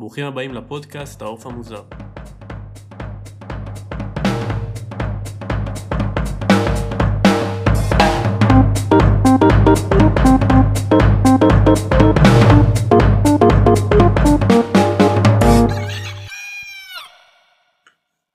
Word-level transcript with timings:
ברוכים 0.00 0.26
הבאים 0.26 0.54
לפודקאסט 0.54 1.22
העוף 1.22 1.46
המוזר. 1.46 1.82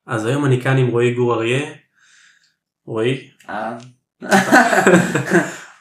אז 0.07 0.25
היום 0.25 0.45
אני 0.45 0.61
כאן 0.61 0.77
עם 0.77 0.87
רועי 0.87 1.13
גור 1.13 1.33
אריה. 1.33 1.73
רועי, 2.85 3.29
אה. 3.49 3.77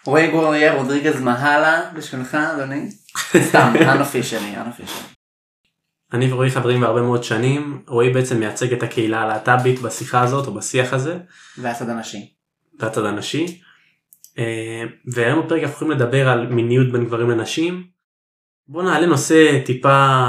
רועי 0.07 0.31
גור 0.31 0.47
אריה 0.47 0.75
רודריגז 0.75 1.21
מהלה 1.21 1.91
בשבילך 1.95 2.35
אדוני? 2.35 2.91
סתם, 3.49 3.73
unofficially, 3.77 4.57
unofficially. 4.57 5.24
אני 6.15 6.33
ורועי 6.33 6.51
חברים 6.51 6.81
בהרבה 6.81 7.03
מאוד 7.03 7.25
שנים. 7.25 7.83
רועי 7.87 8.13
בעצם 8.13 8.39
מייצג 8.39 8.73
את 8.73 8.83
הקהילה 8.83 9.23
הלהט"בית 9.23 9.81
בשיחה 9.83 10.23
הזאת 10.23 10.47
או 10.47 10.55
בשיח 10.55 10.93
הזה, 10.93 11.19
והצד 11.59 11.89
הנשי. 11.89 12.35
והצד 12.79 13.05
הנשי. 13.05 13.61
אה, 14.39 14.83
והיום 15.07 15.47
בפרק 15.47 15.63
אנחנו 15.63 15.87
הולכים 15.87 15.91
לדבר 15.91 16.29
על 16.29 16.47
מיניות 16.47 16.93
בין 16.93 17.05
גברים 17.05 17.31
לנשים. 17.31 17.87
בוא 18.69 18.83
נעלה 18.83 19.07
נושא 19.07 19.61
טיפה 19.67 20.29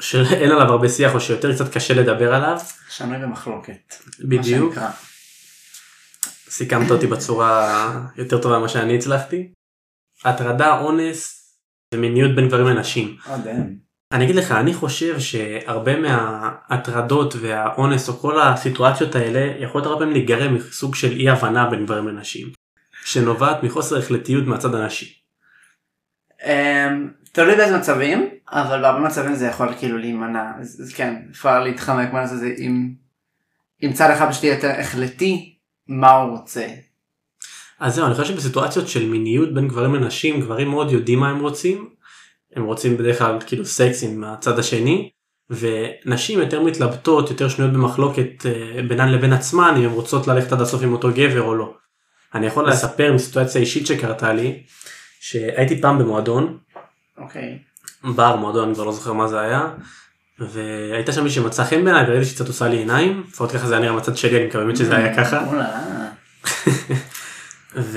שאין 0.00 0.50
עליו 0.54 0.70
הרבה 0.70 0.88
שיח 0.88 1.14
או 1.14 1.20
שיותר 1.20 1.54
קצת 1.54 1.72
קשה 1.72 1.94
לדבר 1.94 2.34
עליו. 2.34 2.58
שנוי 2.90 3.18
במחלוקת. 3.18 3.94
בדיוק. 4.20 4.74
סיכמת 6.48 6.90
אותי 6.90 7.06
בצורה 7.06 7.92
יותר 8.16 8.42
טובה 8.42 8.58
ממה 8.58 8.68
שאני 8.68 8.96
הצלחתי. 8.96 9.52
הטרדה, 10.24 10.80
אונס 10.80 11.36
ומיניות 11.94 12.36
בין 12.36 12.48
גברים 12.48 12.66
לנשים. 12.66 13.16
עוד 13.26 13.46
אין. 13.46 13.89
אני 14.12 14.24
אגיד 14.24 14.36
לך, 14.36 14.52
אני 14.52 14.74
חושב 14.74 15.20
שהרבה 15.20 15.96
מההטרדות 15.96 17.34
והאונס 17.40 18.08
או 18.08 18.18
כל 18.18 18.40
הסיטואציות 18.40 19.14
האלה 19.14 19.52
יכולות 19.58 19.86
הרבה 19.86 19.98
פעמים 19.98 20.12
להיגרם 20.14 20.54
מסוג 20.54 20.94
של 20.94 21.12
אי 21.12 21.30
הבנה 21.30 21.70
בין 21.70 21.86
גברים 21.86 22.08
לנשים. 22.08 22.48
שנובעת 23.04 23.62
מחוסר 23.62 23.98
החלטיות 23.98 24.46
מהצד 24.46 24.74
הנשי. 24.74 25.14
אמ, 26.44 27.10
תלוי 27.32 27.56
באיזה 27.56 27.78
מצבים, 27.78 28.28
אבל 28.52 28.82
בהרבה 28.82 29.06
מצבים 29.06 29.34
זה 29.34 29.46
יכול 29.46 29.74
כאילו 29.78 29.98
להימנע. 29.98 30.52
אז 30.60 30.92
כן, 30.96 31.16
אפשר 31.30 31.64
להתחמק 31.64 32.12
מהנושא 32.12 32.34
הזה 32.34 32.54
אם 33.82 33.92
צד 33.92 34.10
אחד 34.10 34.30
פשוט 34.30 34.44
יותר 34.44 34.70
החלטי 34.80 35.54
מה 35.88 36.10
הוא 36.10 36.38
רוצה. 36.38 36.66
אז 37.80 37.94
זהו, 37.94 38.06
אני 38.06 38.14
חושב 38.14 38.34
שבסיטואציות 38.34 38.88
של 38.88 39.06
מיניות 39.06 39.54
בין 39.54 39.68
גברים 39.68 39.94
לנשים, 39.94 40.40
גברים 40.40 40.68
מאוד 40.68 40.90
יודעים 40.92 41.18
מה 41.18 41.30
הם 41.30 41.40
רוצים. 41.40 41.99
הם 42.56 42.64
רוצים 42.64 42.96
בדרך 42.96 43.18
כלל 43.18 43.38
כאילו 43.46 43.64
סקס 43.64 44.02
עם 44.02 44.24
הצד 44.24 44.58
השני. 44.58 45.10
ונשים 45.50 46.40
יותר 46.40 46.62
מתלבטות, 46.62 47.30
יותר 47.30 47.48
שנויות 47.48 47.72
במחלוקת 47.74 48.46
אה, 48.46 48.82
בינן 48.88 49.08
לבין 49.08 49.32
עצמן, 49.32 49.74
אם 49.76 49.84
הן 49.84 49.90
רוצות 49.90 50.26
ללכת 50.26 50.52
עד 50.52 50.60
הסוף 50.60 50.82
עם 50.82 50.92
אותו 50.92 51.08
גבר 51.14 51.42
או 51.42 51.54
לא. 51.54 51.74
אני 52.34 52.46
יכול 52.46 52.68
לספר 52.68 53.12
מסיטואציה 53.12 53.60
אישית 53.60 53.86
שקרתה 53.86 54.32
לי, 54.32 54.62
שהייתי 55.20 55.80
פעם 55.80 55.98
במועדון, 55.98 56.58
אוקיי. 57.18 57.58
בר 58.04 58.36
מועדון 58.36 58.64
אני 58.64 58.74
כבר 58.74 58.84
לא 58.84 58.92
זוכר 58.92 59.12
מה 59.12 59.28
זה 59.28 59.40
היה 59.40 59.68
והייתה 60.38 61.12
שם 61.12 61.24
מישהי 61.24 61.42
שמצא 61.42 61.64
חן 61.64 61.84
בעיניי 61.84 62.04
וראיתי 62.08 62.24
שקצת 62.24 62.48
עושה 62.48 62.68
לי 62.68 62.76
עיניים 62.76 63.24
לפחות 63.28 63.52
ככה 63.52 63.66
זה 63.66 63.74
היה 63.74 63.82
נראה 63.82 63.96
מצד 63.96 64.16
שלי 64.16 64.36
אני 64.36 64.46
מקווה 64.46 64.64
באמת 64.64 64.76
שזה 64.76 64.96
היה 64.96 65.16
ככה 65.16 65.46
אולה. 65.46 65.68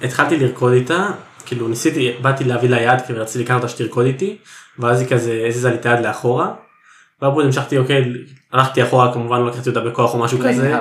והתחלתי 0.00 0.36
לרקוד 0.36 0.72
איתה 0.72 1.10
כאילו 1.46 1.68
ניסיתי 1.68 2.12
באתי 2.22 2.44
להביא 2.44 2.68
לה 2.68 2.80
יד 2.80 3.00
כי 3.06 3.12
רציתי 3.12 3.44
לקחת 3.44 3.56
אותה 3.56 3.68
שתרקוד 3.68 4.06
איתי 4.06 4.36
ואז 4.78 5.00
היא 5.00 5.08
כזה 5.08 5.44
הזיזה 5.48 5.70
לי 5.70 5.74
את 5.74 5.86
היד 5.86 6.00
לאחורה. 6.00 6.54
והפעם 7.22 7.40
המשכתי 7.40 7.78
אוקיי 7.78 8.04
הלכתי 8.52 8.82
אחורה 8.82 9.12
כמובן 9.12 9.40
לא 9.40 9.48
לקחתי 9.48 9.68
אותה 9.68 9.80
בכוח 9.80 10.14
או 10.14 10.18
משהו 10.18 10.38
כזה. 10.38 10.74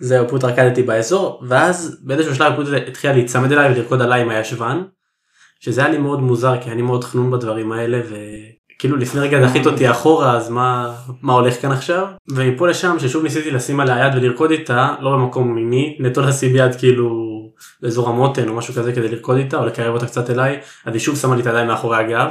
זהו 0.00 0.28
פשוט 0.28 0.44
רקדתי 0.44 0.82
באזור 0.82 1.42
ואז 1.48 2.00
באיזשהו 2.02 2.34
שלב 2.34 2.62
פשוט 2.62 2.74
התחילה 2.88 3.12
להיצמד 3.12 3.52
אליי 3.52 3.72
ולרקוד 3.72 4.02
עליי 4.02 4.22
עם 4.22 4.28
הישבן. 4.28 4.82
שזה 5.60 5.80
היה 5.80 5.90
לי 5.90 5.98
מאוד 5.98 6.20
מוזר 6.20 6.60
כי 6.60 6.70
אני 6.70 6.82
מאוד 6.82 7.04
חנון 7.04 7.30
בדברים 7.30 7.72
האלה 7.72 8.00
וכאילו 8.04 8.96
לפני 8.96 9.20
רגע 9.20 9.46
דחית 9.46 9.66
אותי 9.66 9.90
אחורה 9.90 10.36
אז 10.36 10.50
מה 10.50 10.94
מה 11.22 11.32
הולך 11.32 11.62
כאן 11.62 11.72
עכשיו 11.72 12.06
ומפה 12.30 12.68
לשם 12.68 12.96
ששוב 12.98 13.22
ניסיתי 13.22 13.50
לשים 13.50 13.80
עליה 13.80 14.06
יד 14.06 14.14
ולרקוד 14.14 14.50
איתה 14.50 14.94
לא 15.00 15.12
במקום 15.12 15.54
מיני 15.54 15.96
נטו 16.00 16.20
לשים 16.20 16.56
יד 16.56 16.74
כאילו 16.74 17.33
באזור 17.82 18.08
המותן 18.08 18.48
או 18.48 18.54
משהו 18.54 18.74
כזה 18.74 18.92
כדי 18.92 19.08
לרקוד 19.08 19.36
איתה 19.36 19.56
או 19.56 19.66
לקרב 19.66 19.94
אותה 19.94 20.06
קצת 20.06 20.30
אליי 20.30 20.60
אז 20.84 20.94
היא 20.94 21.00
שוב 21.00 21.16
שמה 21.16 21.36
לי 21.36 21.42
את 21.42 21.46
הידיים 21.46 21.66
מאחורי 21.66 21.96
הגב. 21.96 22.30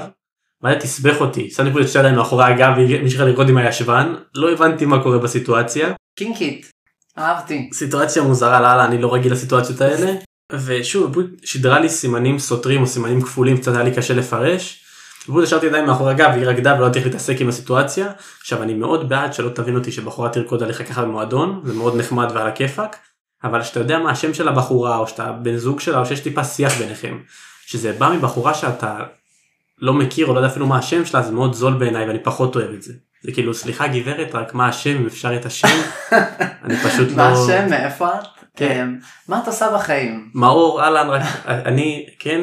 והיה 0.61 0.79
תסבך 0.79 1.21
אותי 1.21 1.49
שמתי 1.49 1.73
פה 1.73 1.81
את 1.81 1.87
שתי 1.87 1.97
הידיים 1.97 2.15
מאחורי 2.15 2.45
הגב 2.45 2.73
והיא 2.75 2.99
המשיכה 2.99 3.23
לרקוד 3.23 3.49
עם 3.49 3.57
הישבן 3.57 4.15
לא 4.35 4.51
הבנתי 4.51 4.85
מה 4.85 5.03
קורה 5.03 5.17
בסיטואציה 5.17 5.93
קינקית. 6.15 6.71
אהבתי. 7.17 7.69
סיטואציה 7.73 8.23
מוזרה 8.23 8.59
לאללה 8.59 8.85
אני 8.85 9.01
לא 9.01 9.13
רגיל 9.13 9.31
לסיטואציות 9.31 9.81
האלה 9.81 10.11
ושוב 10.51 11.17
שידרה 11.43 11.79
לי 11.79 11.89
סימנים 11.89 12.39
סותרים 12.39 12.81
או 12.81 12.87
סימנים 12.87 13.21
כפולים 13.21 13.57
קצת 13.57 13.73
היה 13.73 13.83
לי 13.83 13.95
קשה 13.95 14.13
לפרש. 14.13 14.79
ופשוט 15.29 15.43
השארתי 15.43 15.65
ידיים 15.65 15.85
מאחורי 15.85 16.11
הגב 16.11 16.31
והיא 16.33 16.45
רקדה 16.45 16.75
ולא 16.75 16.85
הייתי 16.85 17.03
להתעסק 17.03 17.41
עם 17.41 17.49
הסיטואציה 17.49 18.11
עכשיו 18.41 18.63
אני 18.63 18.73
מאוד 18.73 19.09
בעד 19.09 19.33
שלא 19.33 19.49
תבין 19.49 19.75
אותי 19.75 19.91
שבחורה 19.91 20.29
תרקוד 20.29 20.63
עליך 20.63 20.87
ככה 20.89 21.01
במועדון 21.01 21.61
זה 21.63 21.73
מאוד 21.73 21.97
נחמד 21.97 22.31
ועל 22.33 22.47
הכיפאק 22.47 22.97
אבל 23.43 23.63
שאתה 23.63 23.79
יודע 23.79 23.99
מה 23.99 24.11
השם 24.11 24.33
של 24.33 24.47
הבחורה 24.47 24.97
או 24.97 25.07
שאתה 25.07 25.31
בן 25.31 25.55
זוג 25.55 25.79
שלה 25.79 25.99
או 25.99 26.05
שיש 26.05 26.19
טיפה 26.19 26.43
שיח 26.43 26.77
ביניכם 26.77 27.17
שזה 27.65 27.93
בא 27.93 28.09
מבחורה 28.09 28.53
שאתה 28.53 28.99
לא 29.81 29.93
מכיר 29.93 30.27
או 30.27 30.33
לא 30.33 30.39
יודע 30.39 30.49
אפילו 30.49 30.67
מה 30.67 30.77
השם 30.77 31.05
שלה 31.05 31.21
זה 31.21 31.31
מאוד 31.31 31.53
זול 31.53 31.73
בעיניי 31.73 32.07
ואני 32.07 32.23
פחות 32.23 32.55
אוהב 32.55 32.71
את 32.73 32.81
זה. 32.81 32.93
זה 33.23 33.31
כאילו 33.31 33.53
סליחה 33.53 33.87
גברת 33.87 34.35
רק 34.35 34.53
מה 34.53 34.67
השם 34.67 34.97
אם 34.97 35.05
אפשר 35.05 35.35
את 35.35 35.45
השם 35.45 35.67
אני 36.63 36.77
פשוט 36.77 37.09
לא 37.09 37.15
מה 37.15 37.31
השם 37.31 37.69
מאיפה 37.69 38.09
את? 38.09 38.27
כן. 38.55 38.81
אמ, 38.81 38.99
מה 39.27 39.39
את 39.43 39.47
עושה 39.47 39.71
בחיים? 39.75 40.29
מאור 40.35 40.83
אהלן 40.83 41.09
רק 41.09 41.21
אני 41.45 42.05
כן 42.19 42.41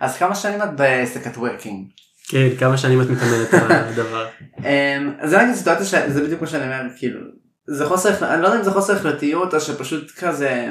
אז 0.00 0.16
כמה 0.16 0.34
שנים 0.34 0.62
את 0.62 0.76
בעסקת 0.76 1.36
וורקינג? 1.36 1.86
כן 2.28 2.48
כמה 2.58 2.78
שנים 2.78 3.00
את 3.00 3.06
מתאמנת 3.10 3.54
על 3.54 3.72
הדבר 3.72 4.26
אמ, 4.58 5.12
זה 5.24 5.42
רק 5.42 5.54
סיטואציה 5.54 5.86
שזה 5.86 6.24
בדיוק 6.24 6.40
מה 6.40 6.46
שאני 6.46 6.64
אומר 6.64 6.82
כאילו 6.98 7.20
זה 7.66 7.86
חוסר 7.86 8.34
אני 8.34 8.42
לא 8.42 8.46
יודע 8.46 8.58
אם 8.58 8.64
זה 8.64 8.70
חוסר 8.70 8.96
החלטיות 8.96 9.54
או 9.54 9.60
שפשוט 9.60 10.10
כזה 10.10 10.70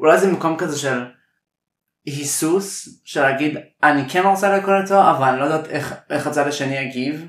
אולי 0.00 0.18
זה 0.18 0.32
מקום 0.32 0.56
כזה 0.56 0.78
של 0.78 1.04
היסוס 2.06 2.88
של 3.04 3.20
להגיד 3.20 3.56
אני 3.82 4.08
כן 4.08 4.26
רוצה 4.26 4.56
לקרוא 4.56 4.74
איתו 4.82 5.10
אבל 5.10 5.28
אני 5.28 5.38
לא 5.38 5.44
יודעת 5.44 5.66
איך, 5.66 5.94
איך 6.10 6.26
הצד 6.26 6.46
השני 6.46 6.76
יגיב. 6.76 7.26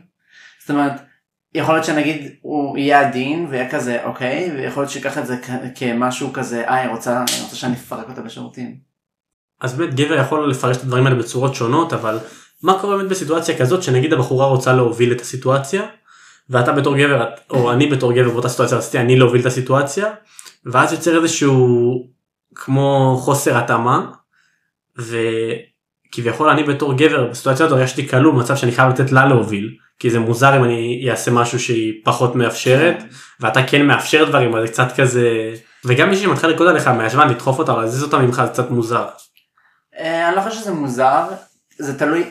זאת 0.62 0.70
אומרת 0.70 1.02
יכול 1.54 1.74
להיות 1.76 1.86
שנגיד 1.86 2.36
הוא 2.42 2.78
יהיה 2.78 3.08
עדין 3.08 3.48
ויהיה 3.50 3.72
כזה 3.72 4.04
אוקיי 4.04 4.52
ויכול 4.56 4.84
להיות 4.84 4.92
שיקח 4.92 5.18
את 5.18 5.28
זה 5.28 5.38
כמשהו 5.76 6.34
כזה 6.34 6.68
אה 6.68 6.76
היא 6.76 6.90
רוצה, 6.90 7.18
אני 7.18 7.42
רוצה 7.44 7.56
שאני 7.56 7.74
אפרק 7.74 8.10
אותה 8.10 8.22
בשירותים. 8.22 8.78
אז 9.62 9.74
באמת 9.74 9.94
גבר 9.94 10.14
יכול 10.14 10.50
לפרש 10.50 10.78
את 10.78 10.84
הדברים 10.84 11.08
האלה 11.08 11.16
בצורות 11.16 11.56
שונות 11.56 11.94
אבל 11.94 12.20
מה 12.64 12.80
קורה 12.82 12.98
באמת 12.98 13.10
בסיטואציה 13.10 13.58
כזאת 13.58 13.84
שנגיד 13.84 14.14
הבחורה 14.14 14.46
רוצה 14.46 14.74
להוביל 14.74 15.12
את 15.12 15.22
הסיטואציה 15.22 15.82
ואתה 16.50 16.72
בתור 16.72 16.98
גבר 16.98 17.26
או 17.50 17.72
אני 17.72 17.88
בתור 17.88 18.14
גבר 18.14 18.30
באותה 18.30 18.50
סיטואציה 18.50 18.78
רציתי 18.78 19.00
אני 19.00 19.16
להוביל 19.16 19.42
את 19.42 19.46
הסיטואציה 19.46 20.06
ואז 20.66 20.94
יוצר 20.94 21.18
איזשהו 21.18 22.08
כמו 22.56 23.18
חוסר 23.22 23.58
התאמה 23.58 24.12
וכביכול 24.98 26.50
אני 26.50 26.64
בתור 26.64 26.94
גבר 26.94 27.28
בסיטואציה 27.28 27.66
הזאת 27.66 27.78
הרגשתי 27.78 28.08
כלוא 28.08 28.34
במצב 28.34 28.56
שאני 28.56 28.72
חייב 28.72 28.90
לתת 28.90 29.12
לה 29.12 29.26
להוביל 29.26 29.76
כי 30.00 30.10
זה 30.10 30.20
מוזר 30.20 30.58
אם 30.58 30.64
אני 30.64 31.08
אעשה 31.12 31.32
משהו 31.32 31.60
שהיא 31.60 31.94
פחות 32.04 32.36
מאפשרת 32.36 33.04
ואתה 33.40 33.64
כן 33.64 33.86
מאפשר 33.86 34.26
דברים 34.26 34.56
אז 34.56 34.62
זה 34.62 34.74
קצת 34.74 34.88
כזה 34.96 35.54
וגם 35.86 36.10
מי 36.10 36.16
שמתחיל 36.16 36.50
לרקוד 36.50 36.68
עליך 36.68 36.88
מהישבן 36.88 37.30
לדחוף 37.30 37.60
אותה 37.60 37.72
או 37.72 37.82
להזיז 37.82 38.04
אותה 38.04 38.18
ממך 38.18 38.42
זה 38.46 38.52
קצת 38.52 38.70
מוזר. 38.70 39.08
אה, 40.00 40.28
אני 40.28 40.36
לא 40.36 40.42
חושב 40.42 40.62
שזה 40.62 40.72
מוזר 40.72 41.24
זה 41.78 42.00
תלוי. 42.00 42.24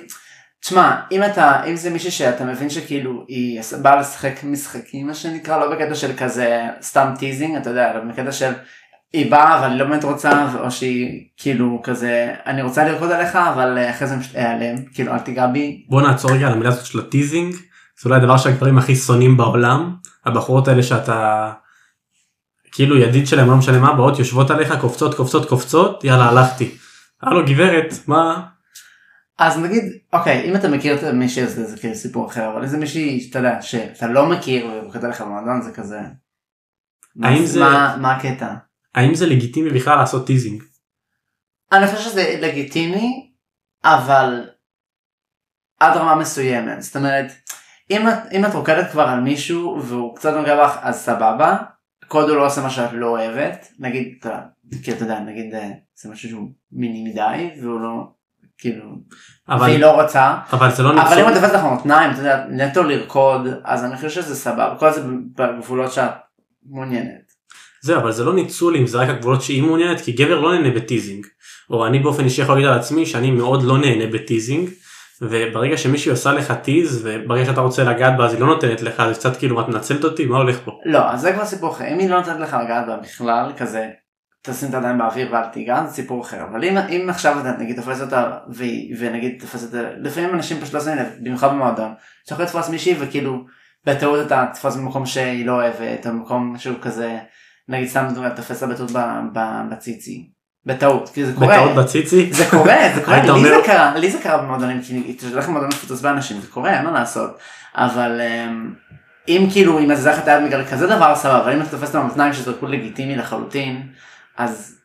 תשמע 0.61 0.97
אם 1.12 1.25
אתה 1.25 1.64
אם 1.64 1.76
זה 1.76 1.91
מישהי 1.91 2.11
שאתה 2.11 2.44
מבין 2.44 2.70
שכאילו 2.70 3.25
היא 3.29 3.61
באה 3.82 3.97
לשחק 3.97 4.44
משחקים 4.44 5.06
מה 5.06 5.14
שנקרא 5.14 5.58
לא 5.58 5.75
בקטע 5.75 5.94
של 5.94 6.17
כזה 6.17 6.62
סתם 6.82 7.12
teasing 7.19 7.56
אתה 7.56 7.70
יודע 7.70 7.91
אלא 7.91 8.00
בקטע 8.00 8.32
של 8.32 8.53
היא 9.12 9.31
באה 9.31 9.58
אבל 9.58 9.70
היא 9.70 9.79
לא 9.79 9.85
באמת 9.85 10.05
רוצה 10.05 10.47
או 10.61 10.70
שהיא 10.70 11.29
כאילו 11.37 11.81
כזה 11.85 12.35
אני 12.47 12.62
רוצה 12.62 12.85
לרקוד 12.85 13.11
עליך 13.11 13.37
אבל 13.37 13.79
אה, 13.79 13.91
אחרי 13.91 14.08
זה 14.08 14.17
אעלם 14.37 14.76
כאילו 14.94 15.12
אל 15.12 15.19
תיגע 15.19 15.47
בי. 15.47 15.85
בוא 15.88 16.03
נעצור 16.03 16.31
רגע 16.31 16.47
על 16.47 16.53
המילה 16.53 16.69
הזאת 16.69 16.87
של 16.87 16.99
ה 16.99 17.06
teasing 17.06 17.55
זה 17.55 18.08
אולי 18.08 18.17
הדבר 18.17 18.37
שהגברים 18.37 18.79
הכי 18.79 18.97
שונאים 18.97 19.37
בעולם 19.37 19.94
הבחורות 20.26 20.69
האלה 20.69 20.82
שאתה 20.82 21.53
כאילו 22.73 22.99
ידיד 22.99 23.26
שלהם 23.26 23.50
לא 23.50 23.56
משנה 23.56 23.79
מה 23.79 23.93
באות 23.93 24.19
יושבות 24.19 24.50
עליך 24.50 24.75
קופצות 24.81 25.14
קופצות 25.14 25.49
קופצות 25.49 26.05
יאללה 26.05 26.29
הלכתי. 26.29 26.70
הלו 27.23 27.44
גברת 27.47 27.94
מה 28.06 28.43
אז 29.38 29.59
נגיד 29.59 29.85
אוקיי 30.12 30.50
אם 30.50 30.56
אתה 30.56 30.69
מכיר 30.69 30.99
את 30.99 31.15
מישהי 31.15 31.43
הזה 31.43 31.65
זה 31.65 31.79
כאילו 31.79 31.94
סיפור 31.94 32.27
אחר 32.27 32.53
אבל 32.53 32.62
איזה 32.62 32.79
מישהי 32.79 33.21
שאתה 33.21 33.38
יודע 33.38 33.62
שאתה 33.62 34.06
לא 34.06 34.27
מכיר 34.31 34.67
ורוקד 34.73 35.05
עליך 35.05 35.21
במועדון 35.21 35.62
זה 35.62 35.73
כזה. 35.73 35.99
האם 37.23 37.41
מה- 37.41 37.47
זה- 37.47 37.61
מה 37.61 37.97
מה 38.00 38.12
הקטע? 38.17 38.55
האם 38.94 39.15
זה 39.15 39.27
לגיטימי 39.27 39.71
בכלל 39.71 39.97
לעשות 39.97 40.27
teasing 40.26 40.62
אני 41.73 41.87
חושב 41.87 41.99
שזה 42.11 42.38
לגיטימי 42.41 43.33
אבל 43.85 44.49
עד 45.81 45.97
רמה 45.97 46.15
מסוימת 46.17 46.82
זאת 46.82 46.97
אומרת 46.97 47.32
אם 47.91 48.09
את, 48.09 48.15
אם 48.32 48.44
את 48.44 48.55
רוקדת 48.55 48.91
כבר 48.91 49.03
על 49.03 49.21
מישהו 49.21 49.82
והוא 49.82 50.17
קצת 50.17 50.35
נוגע 50.35 50.65
בך 50.65 50.79
אז 50.82 50.97
סבבה 50.97 51.56
עוד 52.09 52.29
הוא 52.29 52.37
לא 52.37 52.47
עושה 52.47 52.62
מה 52.62 52.71
שאת 52.71 52.91
לא 52.93 53.06
אוהבת 53.09 53.73
נגיד 53.79 54.15
אתה 54.21 54.41
כאילו 54.82 54.97
אתה 54.97 55.05
יודע 55.05 55.21
נגיד 55.21 55.55
אה, 55.55 55.71
זה 55.94 56.11
משהו 56.11 56.29
שהוא 56.29 56.49
מיני 56.73 57.05
מדי 57.11 57.50
והוא 57.62 57.81
לא 57.81 58.12
כאילו 58.58 58.85
אבל, 59.49 59.61
והיא 59.61 59.79
לא 59.79 60.03
רוצה 60.03 60.37
אבל 60.53 60.70
זה 60.70 60.82
לא 60.82 61.03
אבל 61.03 61.19
אם 61.19 61.29
את 61.29 61.35
תופסת 61.35 61.55
לך 61.55 61.62
מותניים 61.62 62.11
אתה 62.11 62.19
יודע 62.19 62.44
נטו 62.50 62.82
לרקוד 62.82 63.41
אז 63.64 63.85
אני 63.85 63.97
חושב 63.97 64.11
שזה 64.11 64.37
סבבה 64.37 64.75
כל 64.79 64.91
זה 64.91 65.00
בגבולות 65.37 65.93
שאת 65.93 66.11
מעוניינת. 66.70 67.26
זה 67.82 67.97
אבל 67.97 68.12
זה 68.12 68.25
לא 68.25 68.35
ניצול 68.35 68.76
אם 68.76 68.87
זה 68.87 68.99
רק 68.99 69.08
הגבולות 69.08 69.43
שהיא 69.43 69.62
מעוניינת 69.62 70.00
כי 70.00 70.12
גבר 70.12 70.41
לא 70.41 70.55
נהנה 70.55 70.70
ב 70.70 70.77
teasing. 70.77 71.26
או 71.70 71.87
אני 71.87 71.99
באופן 71.99 72.25
אישי 72.25 72.43
יכול 72.43 72.55
להגיד 72.55 72.69
על 72.69 72.79
עצמי 72.79 73.06
שאני 73.06 73.31
מאוד 73.31 73.62
לא 73.62 73.79
נהנה 73.79 74.06
ב 74.06 74.14
teasing. 74.14 74.70
וברגע 75.23 75.76
שמישהי 75.76 76.11
עושה 76.11 76.32
לך 76.32 76.53
tease 76.62 77.06
וברגע 77.06 77.44
שאתה 77.44 77.61
רוצה 77.61 77.85
לגעת 77.85 78.17
בה 78.17 78.25
אז 78.25 78.32
היא 78.32 78.41
לא 78.41 78.47
נותנת 78.47 78.82
לך 78.82 79.03
זה 79.08 79.14
קצת 79.14 79.37
כאילו 79.37 79.61
את 79.61 79.69
מנצלת 79.69 80.05
אותי 80.05 80.26
מה 80.26 80.37
הולך 80.37 80.58
פה. 80.64 80.81
לא 80.85 81.11
אז 81.11 81.20
זה 81.20 81.32
כבר 81.32 81.44
סיפור 81.44 81.70
אחר 81.70 81.85
אם 81.93 81.99
היא 81.99 82.11
לא 82.11 82.17
נותנת 82.17 82.41
לך 82.41 82.56
לגעת 82.64 82.87
בה 82.87 82.97
בכלל 82.97 83.53
כזה 83.56 83.87
תשים 84.46 84.69
את 84.69 84.75
הידיים 84.75 84.98
באוויר 84.98 85.28
ואל 85.32 85.44
תיגע 85.52 85.84
זה 85.87 85.94
סיפור 85.94 86.22
אחר. 86.22 86.43
אבל 86.50 86.64
אם, 86.64 86.78
אם 86.78 87.06
עכשיו 87.10 87.40
אתה 87.40 87.52
נגיד 87.62 87.76
תופס 87.76 88.00
אותה 88.00 88.31
והיא- 88.48 88.94
ונגיד 88.98 89.37
תופס 89.40 89.64
אותה 89.64 89.78
לפעמים 90.00 90.34
אנשים 90.34 90.60
פשוט 90.60 90.75
לא 90.75 90.81
שמים 90.81 90.96
לב 90.96 91.06
במיוחד 91.20 91.48
במועדון 91.48 91.93
שאתה 92.22 92.34
יכול 92.34 92.44
לתפוס 92.44 92.69
מישהי 92.69 92.94
וכאילו 92.98 93.44
בטעות 93.87 94.26
אתה 94.26 94.46
תתפוס 94.52 94.76
במקום 94.76 95.06
שהיא 95.06 95.46
לא 95.46 95.52
אוהבת 95.52 96.06
או 96.06 96.10
במקום 96.10 96.54
שהוא 96.58 96.76
כזה 96.82 97.19
נגיד 97.69 97.88
סתם 97.88 98.06
דוגמא 98.14 98.28
תופס 98.28 98.62
לה 98.62 98.69
בטעות 98.69 98.90
בציצי. 99.70 100.31
בטעות 100.66 101.08
כי 101.08 101.25
זה 101.25 101.32
קורה. 101.32 101.46
בטעות 101.62 101.75
בציצי. 101.84 102.32
זה 102.32 102.44
קורה, 102.50 102.76
זה 102.94 103.02
קורה, 103.04 103.16
לי 103.22 103.43
זה 103.48 103.60
קרה, 103.64 103.94
לי 103.96 104.10
זה 104.10 104.19
קרה 104.22 104.38
במועדונים, 104.38 104.81
כי 104.82 105.16
אתה 105.19 105.26
הולך 105.32 105.48
למועדון 105.48 105.69
מפוצץ 105.69 106.00
באנשים, 106.00 106.40
זה 106.40 106.46
קורה, 106.46 106.76
אין 106.76 106.84
מה 106.84 106.90
לעשות, 106.90 107.38
אבל 107.75 108.20
אמ, 108.20 108.75
אם 109.28 109.46
כאילו 109.52 109.78
לך 110.10 110.19
את 110.19 110.28
היד 110.28 110.44
בגלל 110.46 110.64
כזה 110.64 110.87
דבר 110.87 111.14
סבבה, 111.16 111.40
אבל 111.40 111.52
אם 111.52 111.60
אתה 111.60 111.70
תופס 111.70 111.90
את 111.90 111.94
המותניים 111.94 112.32
שזה 112.32 112.50
ריקוד 112.50 112.70
לגיטימי 112.70 113.16
לחלוטין, 113.16 113.82
אז 114.37 114.79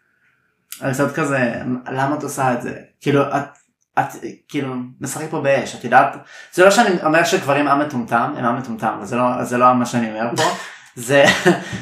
אני 0.81 0.93
קצת 0.93 1.15
כזה, 1.15 1.61
למה 1.91 2.15
את 2.15 2.23
עושה 2.23 2.53
את 2.53 2.61
זה? 2.61 2.79
כאילו, 3.01 3.21
את, 3.21 3.57
את 3.99 4.15
כאילו 4.47 4.73
משחק 5.01 5.25
פה 5.29 5.41
באש, 5.41 5.75
את 5.75 5.83
יודעת, 5.83 6.15
זה 6.53 6.65
לא 6.65 6.71
שאני 6.71 7.03
אומר 7.03 7.23
שגברים 7.23 7.67
עם 7.67 7.79
מטומטם, 7.79 8.33
הם 8.37 8.45
עם 8.45 8.57
מטומטם, 8.57 8.99
זה 9.03 9.15
לא, 9.15 9.43
זה 9.43 9.57
לא 9.57 9.73
מה 9.73 9.85
שאני 9.85 10.09
אומר 10.09 10.35
פה. 10.35 10.43
זה 10.95 11.23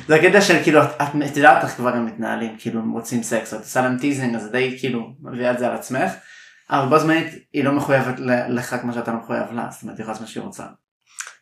זה 0.07 0.15
הקטע 0.15 0.41
של 0.41 0.63
כאילו 0.63 0.83
את, 0.83 1.01
את, 1.01 1.37
יודעת 1.37 1.63
איך 1.63 1.79
גברים 1.79 2.05
מתנהלים 2.05 2.55
כאילו 2.59 2.79
הם 2.79 2.91
רוצים 2.91 3.23
סקס 3.23 3.53
את 3.53 3.59
עושה 3.59 3.81
להם 3.81 3.97
teasing 3.97 4.35
אז 4.35 4.51
די 4.51 4.75
כאילו 4.79 5.13
מביאה 5.21 5.51
את 5.51 5.59
זה 5.59 5.67
על 5.67 5.75
עצמך 5.75 6.11
אבל 6.69 6.89
בו 6.89 6.99
זמנית 6.99 7.27
היא 7.53 7.63
לא 7.63 7.71
מחויבת 7.71 8.15
לך 8.49 8.75
כמו 8.81 8.93
שאתה 8.93 9.11
לא 9.11 9.17
מחויב 9.17 9.51
לה 9.51 9.67
זאת 9.71 9.83
אומרת 9.83 9.97
היא 9.97 10.03
יכולה 10.03 10.13
לעשות 10.13 10.21
מה 10.21 10.27
שהיא 10.27 10.43
רוצה. 10.43 10.63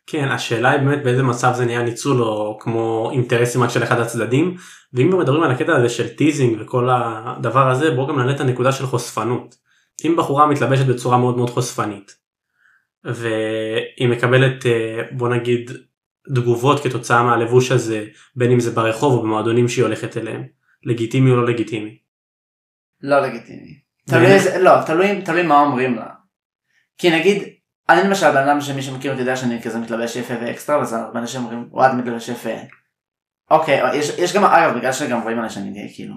כן 0.08 0.28
השאלה 0.28 0.72
היא 0.72 0.82
באמת 0.82 1.04
באיזה 1.04 1.24
מצב 1.24 1.54
זה 1.56 1.66
נהיה 1.66 1.84
ניצול 1.84 2.24
או 2.24 2.58
כמו 2.60 3.10
אינטרסים 3.14 3.64
רק 3.64 3.70
של 3.70 3.84
אחד 3.84 4.00
הצדדים 4.00 4.56
ואם 4.94 5.10
כבר 5.10 5.20
מדברים 5.20 5.44
על 5.44 5.52
הקטע 5.52 5.76
הזה 5.76 5.90
של 5.90 6.08
teasing 6.08 6.58
וכל 6.62 6.90
הדבר 6.92 7.70
הזה 7.70 7.92
בואו 7.92 8.08
גם 8.08 8.20
נעלה 8.20 8.36
את 8.36 8.40
הנקודה 8.40 8.72
של 8.72 8.86
חושפנות. 8.86 9.56
אם 10.06 10.16
בחורה 10.18 10.48
מתלבשת 10.48 10.86
בצורה 10.86 11.18
מאוד 11.18 11.38
מאוד 11.38 11.50
חושפנית 11.50 12.16
והיא 13.04 14.08
מקבלת 14.10 14.66
אה, 14.66 15.02
בוא 15.12 15.30
נגיד 15.30 15.72
תגובות 16.36 16.84
כתוצאה 16.84 17.24
מהלבוש 17.24 17.72
הזה 17.72 18.06
בין 18.36 18.52
אם 18.52 18.60
זה 18.60 18.72
ברחוב 18.72 19.14
או 19.14 19.22
במועדונים 19.22 19.68
שהיא 19.68 19.86
הולכת 19.86 20.18
אליהם 20.18 20.44
לגיטימי 20.84 21.32
או 21.32 21.36
לא 21.36 21.46
לגיטימי. 21.46 21.98
לא 23.02 23.20
לגיטימי. 23.20 23.80
תלוי 24.08 24.64
לא 24.64 24.72
תלוי 24.86 25.22
תלוי 25.22 25.44
מה 25.44 25.62
אומרים 25.62 25.96
לה. 25.96 26.06
כי 26.98 27.10
נגיד 27.20 27.44
אני 27.90 28.04
למשל 28.04 28.32
בן 28.32 28.50
אדם 28.50 28.62
שמי 28.62 28.82
שמכיר 28.82 29.12
אותי 29.12 29.22
יודע 29.22 29.36
שאני 29.36 29.62
כזה 29.62 29.80
מתלבש 29.80 30.16
יפה 30.16 30.34
ואקסטרה 30.42 30.78
ואז 30.78 30.94
הרבה 30.94 31.20
אנשים 31.20 31.42
אומרים 31.42 31.68
וואי 31.72 31.88
אתה 31.88 31.96
מתלבש 31.96 32.30
יפה. 32.30 32.50
אוקיי 33.52 33.82
יש, 33.94 34.10
יש 34.18 34.34
גם 34.36 34.46
אגב 34.46 34.78
בגלל 34.78 34.94
שגם 34.94 35.22
רואים 35.22 35.38
עליי 35.38 35.50
שאני 35.50 35.72
גיי 35.72 35.94
כאילו. 35.96 36.16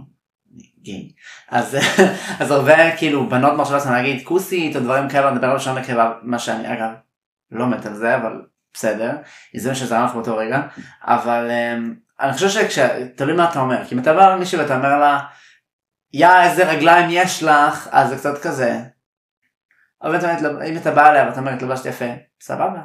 גיי. 0.83 1.13
אז 1.49 1.77
אז 2.41 2.51
הרבה 2.51 2.97
כאילו 2.97 3.29
בנות 3.29 3.53
מרשות 3.53 3.73
לעצמם 3.73 3.93
להגיד 3.93 4.27
כוסית 4.27 4.77
או 4.77 4.81
דברים 4.81 5.09
כאלה 5.09 5.31
לדבר 5.31 5.47
על 5.47 5.57
לשון 5.57 5.79
נקבה 5.79 6.13
מה 6.23 6.39
שאני 6.39 6.73
אגב 6.73 6.91
לא 7.51 7.67
מת 7.67 7.87
על 7.87 7.95
זה 7.95 8.17
אבל 8.17 8.43
בסדר 8.75 9.17
זה 9.57 9.69
מה 9.69 9.75
שזרם 9.75 10.05
לך 10.05 10.13
באותו 10.13 10.37
רגע 10.37 10.63
אבל 11.03 11.51
אמ, 11.51 11.95
אני 12.21 12.33
חושב 12.33 12.69
שתלוי 12.71 13.35
מה 13.35 13.51
אתה 13.51 13.61
אומר 13.61 13.85
כי 13.85 13.95
אם 13.95 14.01
אתה 14.01 14.15
בא 14.15 14.35
למישהו 14.35 14.61
ואתה 14.61 14.77
אומר 14.77 14.99
לה 14.99 15.21
יא 16.13 16.43
איזה 16.43 16.71
רגליים 16.71 17.09
יש 17.11 17.43
לך 17.43 17.89
אז 17.93 18.09
זה 18.09 18.17
קצת 18.17 18.43
כזה. 18.43 18.81
אבל 20.03 20.19
אם 20.67 20.77
אתה 20.77 20.91
בא 20.91 21.11
אליה 21.11 21.27
ואתה 21.27 21.41
אומר 21.41 21.53
התלבשת 21.53 21.87
יפה 21.87 22.05
סבבה. 22.41 22.81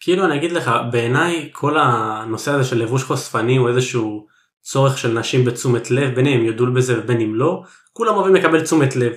כאילו 0.00 0.24
אני 0.24 0.36
אגיד 0.36 0.52
לך 0.52 0.70
בעיניי 0.90 1.50
כל 1.52 1.76
הנושא 1.78 2.50
הזה 2.50 2.64
של 2.64 2.78
לבוש 2.78 3.04
חושפני 3.04 3.56
הוא 3.56 3.68
איזשהו 3.68 4.26
צורך 4.60 4.98
של 4.98 5.18
נשים 5.18 5.44
בתשומת 5.44 5.90
לב 5.90 6.14
בין 6.14 6.26
אם 6.26 6.38
הם 6.38 6.44
יודו 6.44 6.72
בזה 6.72 6.98
ובין 6.98 7.20
אם 7.20 7.34
לא 7.34 7.62
כולם 7.92 8.14
אוהבים 8.14 8.34
לקבל 8.34 8.60
תשומת 8.60 8.96
לב. 8.96 9.12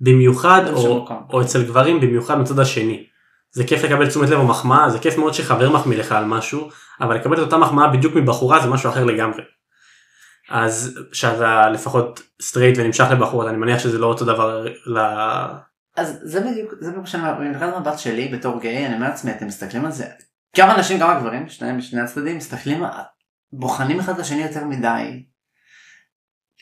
במיוחד 0.00 0.62
או. 0.72 1.06
או 1.32 1.42
אצל 1.42 1.62
גברים 1.62 2.00
במיוחד 2.00 2.38
מצד 2.38 2.58
השני. 2.58 3.06
זה 3.50 3.64
כיף 3.64 3.84
לקבל 3.84 4.08
תשומת 4.08 4.28
לב 4.28 4.38
או 4.38 4.46
מחמאה 4.46 4.90
זה 4.90 4.98
כיף 4.98 5.18
מאוד 5.18 5.34
שחבר 5.34 5.70
מחמיא 5.70 5.98
לך 5.98 6.12
על 6.12 6.24
משהו 6.24 6.68
אבל 7.00 7.14
לקבל 7.14 7.36
את 7.36 7.42
אותה 7.42 7.56
מחמאה 7.56 7.88
בדיוק 7.88 8.14
מבחורה 8.14 8.60
זה 8.60 8.68
משהו 8.68 8.90
אחר 8.90 9.04
לגמרי. 9.04 9.42
אז 10.50 11.00
שאתה 11.12 11.70
לפחות 11.70 12.22
סטרייט 12.42 12.78
ונמשך 12.78 13.04
לבחורות 13.10 13.46
אני 13.48 13.56
מניח 13.56 13.78
שזה 13.78 13.98
לא 13.98 14.06
אותו 14.06 14.24
דבר 14.24 14.66
ל... 14.86 14.98
אז 15.96 16.18
זה 16.22 16.40
בדיוק 16.40 16.74
זה 16.80 16.90
בדיוק 16.90 17.06
שאני 17.06 17.22
אומר 17.22 17.38
מנקודת 17.38 17.74
המבט 17.74 17.98
שלי 17.98 18.28
בתור 18.28 18.60
גיי 18.60 18.86
אני 18.86 18.94
אומר 18.94 19.08
לעצמי 19.08 19.30
אתם 19.30 19.46
מסתכלים 19.46 19.84
על 19.84 19.92
זה 19.92 20.06
גם 20.56 20.70
אנשים 20.70 20.98
גם 20.98 21.10
הגברים 21.10 21.48
שניהם 21.48 21.78
בשני 21.78 22.00
הצדדים 22.00 22.36
מסתכלים 22.36 22.84
בוחנים 23.52 24.00
אחד 24.00 24.12
את 24.12 24.18
השני 24.18 24.42
יותר 24.42 24.64
מדי. 24.64 25.24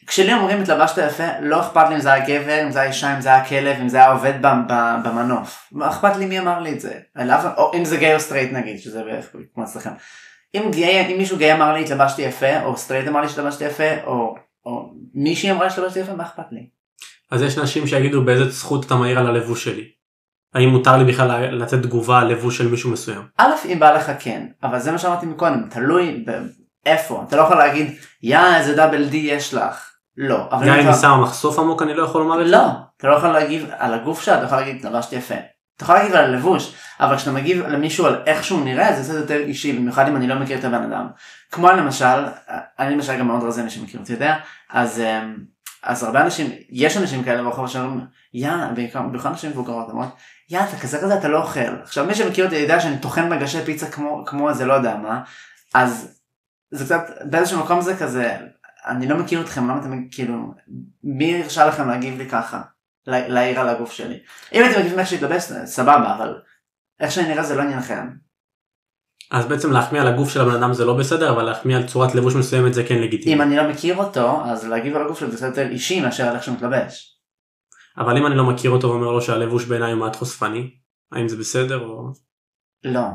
כשלי 0.06 0.32
אומרים 0.32 0.62
התלבשת 0.62 0.99
יפה 0.99 1.25
לא 1.40 1.61
אכפת 1.61 1.88
לי 1.88 1.94
אם 1.94 2.00
זה 2.00 2.12
היה 2.12 2.25
גבר 2.26 2.62
אם 2.62 2.70
זה 2.70 2.81
היה 2.81 2.88
אישה 2.88 3.17
אם 3.17 3.20
זה 3.20 3.29
היה 3.29 3.44
כלב 3.44 3.76
אם 3.81 3.88
זה 3.88 3.96
היה 3.96 4.12
עובד 4.12 4.32
במנוף 5.05 5.69
מה 5.73 5.88
אכפת 5.88 6.17
לי 6.17 6.26
מי 6.26 6.38
אמר 6.38 6.61
לי 6.61 6.73
את 6.73 6.81
זה 6.81 7.00
או 7.56 7.70
אם 7.75 7.85
זה 7.85 7.96
גיי 7.96 8.14
או 8.14 8.20
סטרייט 8.20 8.52
נגיד 8.52 8.78
שזה 8.78 9.05
בערך 9.05 9.37
כמו 9.55 9.64
אצלכם. 9.64 9.90
אם 10.55 10.70
אם 11.11 11.19
מישהו 11.19 11.38
גיי 11.38 11.52
אמר 11.52 11.73
לי 11.73 11.85
התלבשתי 11.85 12.23
יפה 12.23 12.62
או 12.62 12.76
סטרייט 12.76 13.08
אמר 13.08 13.20
לי 13.20 13.28
שהתלבשתי 13.28 13.64
יפה 13.64 14.02
או, 14.05 14.35
או 14.67 14.93
מישהי 15.14 15.50
אמרה 15.50 15.64
לי 15.64 15.70
שהתלבשתי 15.70 15.99
יפה 15.99 16.14
מה 16.14 16.25
אכפת 16.25 16.52
לי. 16.52 16.81
אז 17.32 17.43
יש 17.43 17.58
נשים 17.58 17.87
שיגידו 17.87 18.25
באיזה 18.25 18.50
זכות 18.50 18.87
אתה 18.87 18.94
מעיר 18.94 19.19
על 19.19 19.26
הלבוש 19.26 19.64
שלי. 19.64 19.84
האם 20.55 20.69
מותר 20.69 20.96
לי 20.96 21.05
בכלל 21.05 21.55
לתת 21.55 21.75
תגובה 21.82 22.20
על 22.20 22.26
לבוש 22.26 22.58
של 22.58 22.69
מישהו 22.69 22.90
מסוים. 22.90 23.23
א' 23.38 23.50
אם 23.68 23.78
בא 23.80 23.92
לך 23.92 24.12
כן 24.18 24.47
אבל 24.62 24.78
זה 24.78 24.92
מה 24.92 24.99
שאמרתי 24.99 25.26
מקודם 25.26 25.68
תלוי 25.71 26.25
באיפה 26.85 27.25
אתה 27.28 27.37
לא 27.37 27.42
יכול 27.42 27.57
להגיד 27.57 27.95
יא 28.23 28.38
איזה 28.57 28.76
double 28.76 29.04
D 29.04 29.16
יש 29.16 29.54
לך 29.54 29.90
לא 30.16 30.49
אבל 30.50 30.66
גם 30.66 30.75
אם 30.75 30.87
היא 30.87 30.97
שמה 30.97 31.16
מחשוף 31.16 31.59
עמוק 31.59 31.83
אני 31.83 31.95
לא 31.95 32.02
יכול 32.02 32.21
לומר 32.23 32.40
את 32.40 32.47
זה. 32.47 32.52
לא 32.52 32.66
אתה 32.97 33.09
לא 33.09 33.16
יכול 33.16 33.28
להגיב 33.28 33.66
על 33.78 33.95
הגוף 33.95 34.23
שלה 34.23 34.38
אתה 34.38 34.45
יכול 34.45 34.59
להגיד 34.59 34.87
לבשתי 34.87 35.16
יפה. 35.16 35.35
אתה 35.76 35.85
יכול 35.85 35.95
להגיב 35.95 36.14
על 36.14 36.25
הלבוש 36.25 36.75
אבל 37.00 37.16
כשאתה 37.16 37.33
מגיב 37.33 37.66
למישהו 37.66 38.07
על 38.07 38.23
איך 38.26 38.45
שהוא 38.45 38.64
נראה 38.64 38.92
זה 38.92 39.02
קצת 39.02 39.21
יותר 39.21 39.37
אישי 39.40 39.73
במיוחד 39.73 40.09
אם 40.09 40.16
אני 40.16 40.28
לא 40.28 40.35
מכיר 40.35 40.59
את 40.59 40.64
הבן 40.64 40.92
אדם. 40.92 41.07
כמו 41.52 41.71
למשל 41.71 42.26
אני 42.78 42.95
למשל 42.95 43.18
גם 43.18 43.26
מאוד 43.26 43.42
רזה 43.42 43.62
מי 43.62 43.71
שמכיר 43.71 44.00
אותי 44.00 44.12
יודע 44.12 44.37
אז 44.71 45.00
אמ, 45.00 45.37
אז 45.83 46.03
הרבה 46.03 46.21
אנשים 46.23 46.51
יש 46.71 46.97
אנשים 46.97 47.25
כאלה 47.25 47.43
ברחוב 47.43 47.67
שאומרים 47.69 48.01
יא 48.35 48.51
במיוחד 48.95 49.33
נשים 49.33 49.51
מבוגרות 49.51 49.89
אומרות 49.91 50.09
יא 50.51 50.61
אתה 50.61 50.77
כזה 50.77 50.99
כזה 51.03 51.19
אתה 51.19 51.29
לא 51.29 51.43
אוכל 51.43 51.81
עכשיו 51.83 52.05
מי 52.07 52.15
שמכיר 52.15 52.45
אותי 52.45 52.57
יודע 52.57 52.81
שאני 52.81 52.99
טוחן 52.99 53.29
מגשי 53.29 53.65
פיצה 53.65 53.91
כמו 53.91 54.25
כמו 54.27 54.49
איזה 54.49 54.65
לא 54.65 54.73
יודע 54.73 54.97
מה 54.97 55.23
אז 55.75 56.19
זה 56.71 56.85
קצת 56.85 57.03
באיזשהו 57.31 57.61
מקום 57.61 57.81
זה 57.81 57.97
כזה 57.97 58.37
אני 58.87 59.09
לא 59.09 59.19
מכיר 59.19 59.41
אתכם 59.41 59.65
למה 59.71 59.81
אתם 59.81 60.09
כאילו 60.11 60.55
מי 61.05 61.43
הרשה 61.43 61.67
לכם 61.67 61.89
להגיב 61.89 62.19
לי 62.19 62.29
ככה 62.29 62.62
לה- 63.07 63.29
להעיר 63.29 63.61
על 63.61 63.69
הגוף 63.69 63.93
שלי? 63.93 64.19
אם 64.53 64.62
הייתם 64.62 64.81
מגיבים 64.81 64.99
איך 64.99 65.09
שהתלבש 65.09 65.43
סבבה 65.65 66.15
אבל 66.17 66.41
איך 67.01 67.12
שאני 67.12 67.29
נראה 67.29 67.43
זה 67.43 67.55
לא 67.55 67.62
עניינכם 67.62 68.09
אז 69.33 69.47
בעצם 69.47 69.73
להחמיא 69.73 70.01
על 70.01 70.07
הגוף 70.07 70.31
של 70.31 70.41
הבן 70.41 70.55
אדם 70.55 70.73
זה 70.73 70.85
לא 70.85 70.97
בסדר 70.97 71.31
אבל 71.31 71.43
להחמיא 71.43 71.77
על 71.77 71.87
צורת 71.87 72.15
לבוש 72.15 72.35
מסוימת 72.35 72.75
זה 72.75 72.85
כן 72.85 72.99
לגיטימי. 72.99 73.35
אם 73.35 73.43
אני 73.43 73.57
לא 73.57 73.69
מכיר 73.69 73.97
אותו 73.97 74.45
אז 74.45 74.67
להגיב 74.67 74.97
על 74.97 75.03
הגוף 75.03 75.19
שלו 75.19 75.31
זה 75.31 75.47
יותר 75.47 75.69
אישי 75.69 76.01
מאשר 76.01 76.29
על 76.29 76.35
איך 76.35 76.43
שהוא 76.43 76.57
מתלבש. 76.57 77.19
אבל 77.99 78.17
אם 78.17 78.27
אני 78.27 78.37
לא 78.37 78.45
מכיר 78.45 78.71
אותו 78.71 78.89
ואומר 78.89 79.11
לו 79.11 79.21
שהלבוש 79.21 79.65
בעיניי 79.65 79.93
הוא 79.93 80.01
מעט 80.01 80.17
חושפני 80.17 80.71
האם 81.12 81.29
זה 81.29 81.37
בסדר 81.37 81.79
או 81.79 82.12
לא. 82.85 83.09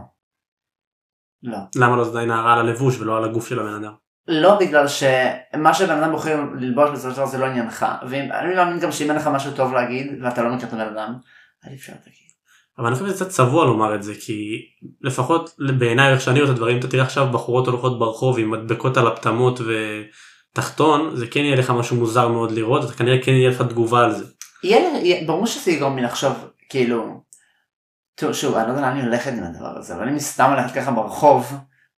לא. 1.44 1.58
למה 1.76 1.96
לא 1.96 2.04
זה 2.04 2.12
עדיין 2.12 2.32
הערה 2.32 2.54
על 2.54 2.60
הלבוש 2.60 3.00
ולא 3.00 3.18
על 3.18 3.24
הגוף 3.24 3.48
של 3.48 3.60
הבן 3.60 3.84
אדם. 3.84 3.94
לא 4.28 4.60
בגלל 4.60 4.86
שמה 4.88 5.74
שבן 5.74 6.04
אדם 6.04 6.12
בוחר 6.12 6.40
ללבוש 6.60 6.90
בסופו 6.90 7.10
של 7.10 7.16
דבר 7.16 7.26
זה 7.26 7.38
לא 7.38 7.46
עניינך 7.46 7.86
ואני 8.10 8.56
מאמין 8.56 8.80
גם 8.80 8.92
שאם 8.92 9.10
אין 9.10 9.18
לך 9.18 9.28
משהו 9.28 9.52
טוב 9.56 9.74
להגיד 9.74 10.24
ואתה 10.24 10.44
לא 10.44 10.56
מכיר 10.56 10.68
את 10.68 10.74
הבן 10.74 10.88
אדם 10.88 11.14
עדיף 11.64 11.82
שאל 11.82 11.96
תגיד. 11.96 12.27
אבל 12.80 12.88
אני 12.88 12.96
חושב 12.96 13.08
שזה 13.08 13.16
קצת 13.16 13.30
צבוע 13.30 13.66
לומר 13.66 13.96
את 13.96 14.04
זה 14.04 14.14
כי 14.16 14.62
לפחות 15.02 15.56
בעיניי 15.78 16.14
איך 16.14 16.22
שאני 16.22 16.40
רואה 16.40 16.52
את 16.52 16.56
הדברים 16.56 16.80
אתה 16.80 16.88
תראה 16.88 17.04
עכשיו 17.04 17.28
בחורות 17.32 17.68
הולכות 17.68 18.00
ברחוב 18.00 18.40
עם 18.40 18.52
מדבקות 18.52 18.98
על 18.98 19.08
הפטמות 19.08 19.60
ותחתון 20.54 21.16
זה 21.16 21.28
כן 21.28 21.40
יהיה 21.40 21.56
לך 21.56 21.70
משהו 21.70 21.96
מוזר 21.96 22.28
מאוד 22.28 22.52
לראות 22.52 22.86
אתה 22.86 22.94
כנראה 22.94 23.24
כן 23.24 23.32
יהיה 23.32 23.50
לך 23.50 23.62
תגובה 23.62 24.04
על 24.04 24.16
זה. 24.16 24.26
יהיה, 24.64 25.26
ברור 25.26 25.46
שזה 25.46 25.72
יגרום 25.72 25.96
לי 25.96 26.04
לחשוב 26.04 26.34
כאילו 26.70 27.22
תראו, 28.20 28.34
שוב, 28.34 28.56
אני 28.56 28.68
לא 28.68 28.72
יודע 28.72 28.82
לאן 28.82 28.92
אני 28.92 29.06
הולכת 29.06 29.32
עם 29.32 29.44
הדבר 29.44 29.78
הזה, 29.78 29.96
אבל 29.96 30.10
אם 30.10 30.20
סתם 30.20 30.50
הולכת 30.50 30.76
ככה 30.76 30.92
ברחוב, 30.92 31.54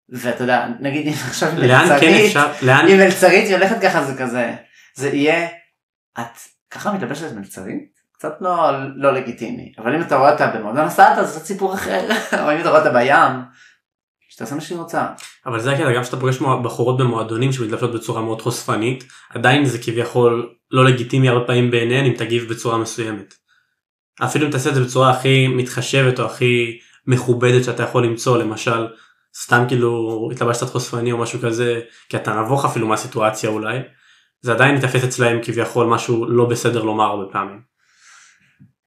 ואתה 0.10 0.44
יודע, 0.44 0.68
נגיד 0.80 1.08
אם 1.08 1.14
עכשיו 1.14 1.50
היא 1.50 1.74
כן 2.00 2.12
מלצרית, 2.12 2.36
אם 2.64 2.98
מלצרית 2.98 3.46
היא 3.46 3.56
הולכת 3.56 3.82
ככה 3.82 4.04
זה 4.04 4.18
כזה, 4.18 4.56
זה 4.96 5.10
יהיה, 5.10 5.48
את 6.20 6.38
ככה 6.72 6.94
מתלבשת 6.94 7.32
מלצרית? 7.36 7.99
קצת 8.20 8.38
לא, 8.42 8.72
לא 8.96 9.14
לגיטימי, 9.14 9.74
אבל 9.78 9.96
אם 9.96 10.02
אתה 10.02 10.18
רואה 10.18 10.32
אותה 10.32 10.48
במועדון 10.48 10.86
הסטה 10.86 11.24
זה 11.24 11.40
סיפור 11.40 11.74
אחר, 11.74 12.08
או 12.44 12.54
אם 12.54 12.60
אתה 12.60 12.70
רואה 12.70 12.80
אותה 12.80 12.94
בים, 12.94 13.42
שתעשה 14.30 14.56
מה 14.56 14.62
שהיא 14.62 14.78
רוצה. 14.78 15.08
אבל 15.46 15.60
זה 15.60 15.72
הקטע, 15.72 15.94
גם 15.94 16.02
כשאתה 16.02 16.18
פוגש 16.18 16.38
בחורות 16.38 16.98
במועדונים 16.98 17.52
שמתלבשות 17.52 17.94
בצורה 17.94 18.22
מאוד 18.22 18.42
חושפנית, 18.42 19.04
עדיין 19.30 19.66
זה 19.66 19.78
כביכול 19.78 20.50
לא 20.72 20.86
לגיטימי 20.86 21.30
הרבה 21.30 21.48
פעמים 21.48 21.72
בעיניהן 21.72 22.06
אם 22.06 22.14
תגיב 22.18 22.50
בצורה 22.50 22.78
מסוימת. 22.78 23.34
אפילו 24.24 24.46
אם 24.46 24.52
תעשה 24.52 24.70
את 24.70 24.76
זה 24.76 24.84
בצורה 24.84 25.12
הכי 25.12 25.48
מתחשבת 25.48 26.20
או 26.20 26.26
הכי 26.26 26.80
מכובדת 27.08 27.64
שאתה 27.64 27.84
יכול 27.84 28.06
למצוא, 28.06 28.38
למשל, 28.38 28.88
סתם 29.38 29.64
כאילו 29.68 30.30
התלבשת 30.32 30.64
קצת 30.64 30.72
חושפני 30.72 31.12
או 31.12 31.18
משהו 31.18 31.40
כזה, 31.40 31.82
כי 32.10 32.18
אתה 32.18 32.42
נבוך 32.42 32.66
אפילו 32.66 32.88
מהסיטואציה 32.88 33.50
אולי, 33.50 33.78
זה 34.42 34.52
עדיין 34.52 34.76
ייתפס 34.76 35.04
אצלהם 35.04 35.40
כביכול 35.44 35.88
משהו 35.88 36.26
לא 36.30 36.46
בסדר 36.46 36.84
לומר 36.84 37.04
הרבה 37.04 37.32
פעמים. 37.32 37.70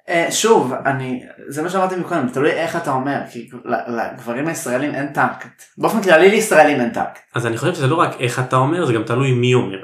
אה, 0.08 0.26
שוב, 0.30 0.72
אני, 0.86 1.22
זה 1.48 1.62
מה 1.62 1.70
שאמרתי 1.70 1.96
מקודם, 1.96 2.28
תלוי 2.28 2.50
איך 2.50 2.76
אתה 2.76 2.90
אומר, 2.90 3.18
כי 3.32 3.48
לגברים 3.64 4.48
הישראלים 4.48 4.94
אין 4.94 5.06
טקט. 5.06 5.62
באופן 5.78 6.02
כללי 6.02 6.30
לישראלים 6.30 6.80
אין 6.80 6.90
טקט. 6.90 7.18
אז 7.34 7.46
אני 7.46 7.56
חושב 7.56 7.74
שזה 7.74 7.86
לא 7.86 7.94
רק 7.94 8.20
איך 8.20 8.38
אתה 8.38 8.56
אומר, 8.56 8.86
זה 8.86 8.92
גם 8.92 9.02
תלוי 9.02 9.32
מי 9.32 9.54
אומר. 9.54 9.78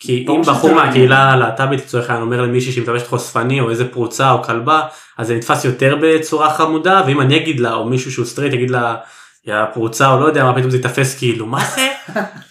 כי 0.00 0.26
אם 0.28 0.42
בחור 0.42 0.74
מהקהילה 0.74 1.30
הלהט"בית 1.32 1.80
לצורך 1.80 2.10
העניין 2.10 2.26
אומר 2.26 2.42
למישהי 2.42 2.72
שהיא 2.72 2.82
מתלבשת 2.82 3.06
חושפני 3.06 3.60
או 3.60 3.70
איזה 3.70 3.88
פרוצה 3.88 4.32
או 4.32 4.42
כלבה, 4.42 4.82
אז 5.18 5.26
זה 5.26 5.34
נתפס 5.34 5.64
יותר 5.64 5.98
בצורה 6.02 6.54
חמודה, 6.54 7.02
ואם 7.06 7.20
אני 7.20 7.36
אגיד 7.36 7.60
לה, 7.60 7.74
או 7.74 7.84
מישהו 7.84 8.12
שהוא 8.12 8.26
סטרייט 8.26 8.52
יגיד 8.52 8.70
לה, 8.70 8.96
יא 9.46 9.54
פרוצה 9.74 10.12
או 10.12 10.20
לא 10.20 10.26
יודע 10.26 10.44
מה, 10.44 10.54
פתאום 10.54 10.70
זה 10.70 10.76
ייתפס 10.76 11.18
כאילו, 11.18 11.46
מה 11.46 11.64
זה? 11.74 11.88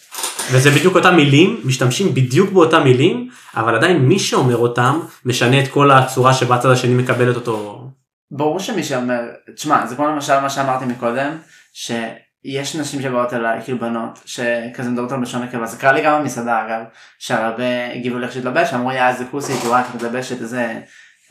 וזה 0.52 0.72
בדיוק 0.72 0.96
אותם 0.96 1.16
מילים, 1.16 1.62
משתמשים 1.64 2.14
בדיוק 2.14 2.52
באותם 2.52 2.84
מילים, 2.84 3.30
אבל 3.56 3.76
עדיין 3.76 3.98
מי 3.98 4.20
שאומר 4.20 4.58
אותם 4.58 5.00
משנה 5.26 5.60
את 5.60 5.68
כל 5.68 5.92
הצורה 5.92 6.34
שבה 6.34 6.56
הצד 6.56 6.70
השני 6.70 6.94
מקבל 6.94 7.32
את 7.32 7.36
אותו. 7.36 7.88
ברור 8.32 8.60
שמי 8.60 8.84
שאומר, 8.84 9.20
תשמע, 9.56 9.86
זה 9.88 9.96
כמו 9.96 10.08
למשל 10.08 10.40
מה 10.40 10.50
שאמרתי 10.50 10.86
מקודם, 10.86 11.38
שיש 11.74 12.76
נשים 12.76 13.02
שבאות 13.02 13.34
אליי, 13.34 13.62
כאילו 13.64 13.80
בנות, 13.80 14.20
שכזה 14.26 14.90
מדברות 14.90 15.12
על 15.12 15.22
לשון 15.22 15.44
נקבה, 15.44 15.66
זה 15.66 15.78
קרה 15.78 15.92
לי 15.92 16.02
גם 16.02 16.22
במסעדה 16.22 16.66
אגב, 16.66 16.82
שהרבה 17.20 17.94
הגיבו 17.96 18.18
לי 18.18 18.26
איך 18.26 18.34
שהתלבש, 18.34 18.74
אמרו 18.74 18.92
יא 18.92 19.08
איזה 19.08 19.26
כוסי, 19.32 19.54
תראו 19.62 19.78
איך 19.78 19.96
מתלבשת, 19.96 20.42
איזה, 20.42 20.80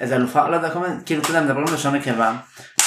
איזה 0.01 0.17
אלופה, 0.17 0.49
לא 0.49 0.57
יודע, 0.57 0.71
כל 0.71 0.79
מיני, 0.79 0.95
כאילו 1.07 1.23
אתה 1.23 1.31
יודע, 1.31 1.41
מדברים 1.41 1.65
בלשון 1.65 1.95
נקבה. 1.95 2.33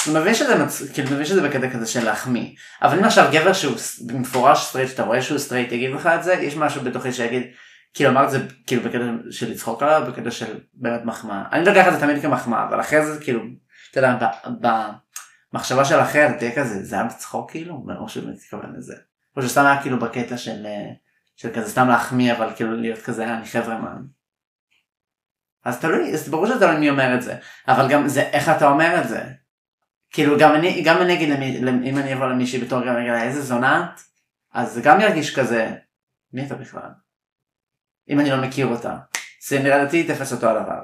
אני 0.06 0.18
מבין 0.20 0.34
שזה, 0.34 0.64
מצ... 0.64 0.82
כאילו 0.92 1.10
מבין 1.10 1.24
שזה 1.24 1.48
בקטע 1.48 1.70
כזה 1.70 1.86
של 1.86 2.04
להחמיא, 2.04 2.54
אבל 2.82 2.98
אם 2.98 3.04
עכשיו 3.04 3.30
גבר 3.32 3.52
שהוא 3.52 3.76
במפורש 4.06 4.64
סטרייט, 4.64 4.90
שאתה 4.90 5.02
רואה 5.02 5.22
שהוא 5.22 5.38
סטרייט 5.38 5.72
יגיד 5.72 5.90
לך 5.90 6.06
את 6.06 6.22
זה, 6.22 6.32
יש 6.32 6.56
משהו 6.56 6.82
בתוכי 6.82 7.12
שיגיד, 7.12 7.42
כאילו 7.94 8.10
אמרת 8.10 8.30
זה 8.30 8.46
כאילו 8.66 8.82
בקטע 8.82 9.04
של 9.30 9.50
לצחוק 9.50 9.82
עליו, 9.82 10.02
בקטע 10.08 10.30
של 10.30 10.58
באמת 10.74 11.04
מחמאה. 11.04 11.44
אני 11.52 11.64
לוקח 11.64 11.88
את 11.88 11.92
זה 11.92 12.00
תמיד 12.00 12.22
כמחמאה, 12.22 12.68
אבל 12.68 12.80
אחרי 12.80 13.06
זה 13.06 13.20
כאילו, 13.20 13.40
אתה 13.90 14.00
יודע, 14.00 14.16
במחשבה 15.52 15.84
של 15.84 16.00
אחר 16.00 16.26
אתה 16.26 16.38
תהיה 16.38 16.56
כזה, 16.56 16.84
זה 16.84 16.96
היה 16.96 17.04
בצחוק 17.04 17.50
כאילו, 17.50 17.86
או 17.98 18.08
שבאמת 18.08 18.36
התכוון 18.38 18.74
לזה. 18.76 18.94
או 19.36 19.42
שסתם 19.42 19.64
היה 19.66 19.82
כאילו 19.82 19.98
בקטע 19.98 20.36
של, 20.36 20.66
אה, 20.66 20.90
של 21.36 21.48
כזה 21.54 21.70
סתם 21.70 21.88
להחמיא, 21.88 22.32
אבל 22.32 22.48
כאילו 22.56 22.76
להיות 22.76 22.98
כזה, 22.98 23.24
"אה, 23.26 23.36
אני 23.36 23.46
חבר'ה 23.46 23.78
מה. 23.78 23.90
אז 25.64 25.80
תלוי, 25.80 26.12
אז 26.12 26.28
ברור 26.28 26.46
שזה 26.46 26.58
תלוי 26.58 26.76
מי 26.76 26.90
אומר 26.90 27.14
את 27.14 27.22
זה, 27.22 27.34
אבל 27.68 27.88
גם 27.88 28.08
זה 28.08 28.20
איך 28.22 28.48
אתה 28.48 28.68
אומר 28.68 29.00
את 29.02 29.08
זה. 29.08 29.22
כאילו 30.10 30.38
גם 30.38 30.54
אני, 30.54 30.82
גם 30.82 31.02
אני 31.02 31.12
אגיד 31.14 31.28
למי, 31.28 31.60
למ- 31.60 31.82
אם 31.82 31.98
אני 31.98 32.14
אבוא 32.14 32.26
למישהי 32.26 32.60
בתור 32.60 32.80
גם 32.86 32.96
אגיד 32.96 33.12
איזה 33.12 33.42
זונה 33.42 33.86
את, 33.94 34.00
אז 34.54 34.80
גם 34.82 35.00
ירגיש 35.00 35.38
כזה, 35.38 35.70
מי 36.32 36.46
אתה 36.46 36.54
בכלל? 36.54 36.90
אם 38.10 38.20
אני 38.20 38.30
לא 38.30 38.36
מכיר 38.36 38.66
אותה. 38.66 38.96
זה 39.48 39.58
נראה 39.58 39.84
לי 39.84 40.04
תפס 40.04 40.32
אותו 40.32 40.48
הדבר. 40.48 40.80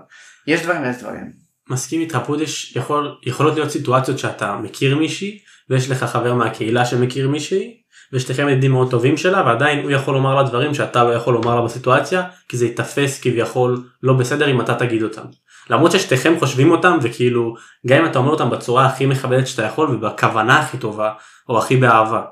יש 0.46 0.62
דברים 0.62 0.82
ויש 0.82 0.96
דברים. 0.96 1.32
מסכים 1.70 2.00
איתך 2.00 2.18
פוד 2.26 2.40
יש 2.40 2.76
יכול 2.76 3.18
יכולות 3.22 3.54
להיות 3.54 3.70
סיטואציות 3.70 4.18
שאתה 4.18 4.56
מכיר 4.56 4.96
מישהי 4.96 5.38
ויש 5.70 5.90
לך 5.90 6.04
חבר 6.04 6.34
מהקהילה 6.34 6.86
שמכיר 6.86 7.28
מישהי 7.28 7.82
ושתיכם 8.12 8.48
ידידים 8.48 8.70
מאוד 8.72 8.90
טובים 8.90 9.16
שלה 9.16 9.42
ועדיין 9.46 9.82
הוא 9.82 9.90
יכול 9.90 10.14
לומר 10.14 10.34
לה 10.34 10.42
דברים 10.42 10.74
שאתה 10.74 11.04
לא 11.04 11.14
יכול 11.14 11.34
לומר 11.34 11.54
לה 11.54 11.62
בסיטואציה 11.62 12.22
כי 12.48 12.56
זה 12.56 12.66
ייתפס 12.66 13.20
כביכול 13.20 13.88
לא 14.02 14.12
בסדר 14.14 14.50
אם 14.50 14.60
אתה 14.60 14.74
תגיד 14.74 15.02
אותם. 15.02 15.22
למרות 15.70 15.92
ששתיכם 15.92 16.38
חושבים 16.38 16.70
אותם 16.70 16.98
וכאילו 17.02 17.54
גם 17.86 17.98
אם 17.98 18.06
אתה 18.10 18.18
אומר 18.18 18.30
אותם 18.30 18.50
בצורה 18.50 18.86
הכי 18.86 19.06
מכבדת 19.06 19.46
שאתה 19.46 19.62
יכול 19.62 19.94
ובכוונה 19.94 20.60
הכי 20.60 20.78
טובה 20.78 21.12
או 21.48 21.58
הכי 21.58 21.76
באהבה. 21.76 22.24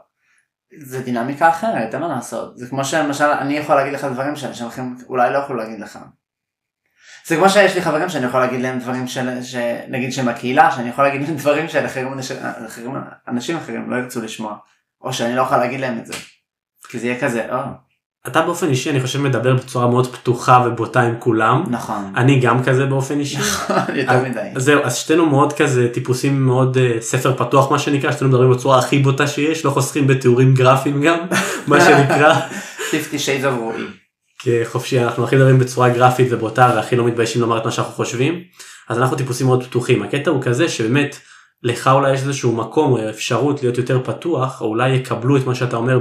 זה 0.78 1.02
דינמיקה 1.02 1.48
אחרת, 1.48 1.94
אין 1.94 2.02
מה 2.02 2.08
לעשות. 2.08 2.58
זה 2.58 2.66
כמו 2.66 2.84
שלמשל 2.84 3.24
אני 3.24 3.56
יכול 3.56 3.74
להגיד 3.74 3.92
לך 3.92 4.04
דברים 4.04 4.36
שאנשים 4.36 4.66
אחרים 4.66 4.96
אולי 5.08 5.32
לא 5.32 5.38
יכולו 5.38 5.58
להגיד 5.58 5.80
לך. 5.80 5.98
זה 7.26 7.36
כמו 7.36 7.48
שיש 7.48 7.74
לי 7.74 7.82
חברים 7.82 8.08
שאני 8.08 8.26
יכול 8.26 8.40
להגיד 8.40 8.60
להם 8.60 8.78
דברים 8.78 9.06
של, 9.06 9.42
שנגיד 9.42 10.12
שהם 10.12 10.28
הקהילה, 10.28 10.70
שאני 10.70 10.88
יכול 10.88 11.04
להגיד 11.04 11.22
להם 11.22 11.36
דברים 11.36 11.68
שאחרים 11.68 12.12
אנשים, 12.12 12.36
אחרים, 12.66 12.94
אנשים 13.28 13.56
אחרים 13.56 13.90
לא 13.90 13.96
ירצו 13.96 14.22
לשמוע. 14.22 14.56
או 15.00 15.12
שאני 15.12 15.36
לא 15.36 15.42
יכול 15.42 15.56
להגיד 15.56 15.80
להם 15.80 15.98
את 15.98 16.06
זה. 16.06 16.12
כי 16.88 16.98
זה 16.98 17.06
יהיה 17.06 17.20
כזה, 17.20 17.54
או, 17.54 17.58
אתה 18.26 18.42
באופן 18.42 18.68
אישי 18.68 18.90
אני 18.90 19.00
חושב 19.00 19.20
מדבר 19.20 19.54
בצורה 19.54 19.86
מאוד 19.86 20.14
פתוחה 20.16 20.64
ובוטה 20.66 21.00
עם 21.00 21.14
כולם. 21.18 21.64
נכון. 21.70 22.12
אני 22.16 22.40
גם 22.40 22.64
כזה 22.64 22.86
באופן 22.86 23.20
אישי. 23.20 23.38
יותר 23.94 24.22
מדי. 24.22 24.48
זהו, 24.56 24.82
אז 24.82 24.96
שתינו 24.96 25.26
מאוד 25.26 25.52
כזה 25.52 25.88
טיפוסים 25.92 26.46
מאוד 26.46 26.76
uh, 26.76 27.02
ספר 27.02 27.36
פתוח 27.36 27.70
מה 27.70 27.78
שנקרא, 27.78 28.12
שתינו 28.12 28.30
מדברים 28.30 28.50
בצורה 28.50 28.78
הכי 28.78 28.98
בוטה 28.98 29.26
שיש, 29.26 29.64
לא 29.64 29.70
חוסכים 29.70 30.06
בתיאורים 30.06 30.54
גרפיים 30.54 31.02
גם, 31.02 31.18
מה 31.66 31.80
שנקרא, 31.80 32.34
50 32.90 33.18
shades 33.18 33.44
of 33.44 33.60
רועי. 33.60 33.84
כחופשי, 34.38 35.00
אנחנו 35.00 35.24
הכי 35.24 35.36
מדברים 35.36 35.58
בצורה 35.58 35.88
גרפית 35.88 36.28
ובוטה 36.30 36.72
והכי 36.76 36.96
לא 36.96 37.04
מתביישים 37.04 37.40
לומר 37.40 37.58
את 37.58 37.64
מה 37.64 37.70
שאנחנו 37.70 37.92
חושבים, 37.92 38.40
אז 38.88 38.98
אנחנו 38.98 39.16
טיפוסים 39.16 39.46
מאוד 39.46 39.64
פתוחים. 39.64 40.02
הקטע 40.02 40.30
הוא 40.30 40.42
כזה 40.42 40.68
שבאמת 40.68 41.18
לך 41.62 41.90
אולי 41.92 42.14
יש 42.14 42.20
איזשהו 42.20 42.52
מקום 42.52 42.92
או 42.92 43.10
אפשרות 43.10 43.62
להיות 43.62 43.78
יותר 43.78 44.00
פתוח, 44.04 44.60
או 44.60 44.66
אולי 44.66 44.90
יקבלו 44.90 45.36
את 45.36 45.46
מה 45.46 45.54
שאתה 45.54 45.76
אומר 45.76 45.98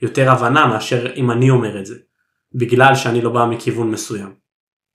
ביותר 0.00 0.30
הבנה 0.30 0.66
מאשר 0.66 1.14
אם 1.14 1.30
אני 1.30 1.50
אומר 1.50 1.80
את 1.80 1.86
זה, 1.86 1.94
בגלל 2.54 2.94
שאני 2.94 3.20
לא 3.20 3.30
בא 3.30 3.44
מכיוון 3.44 3.90
מסוים. 3.90 4.48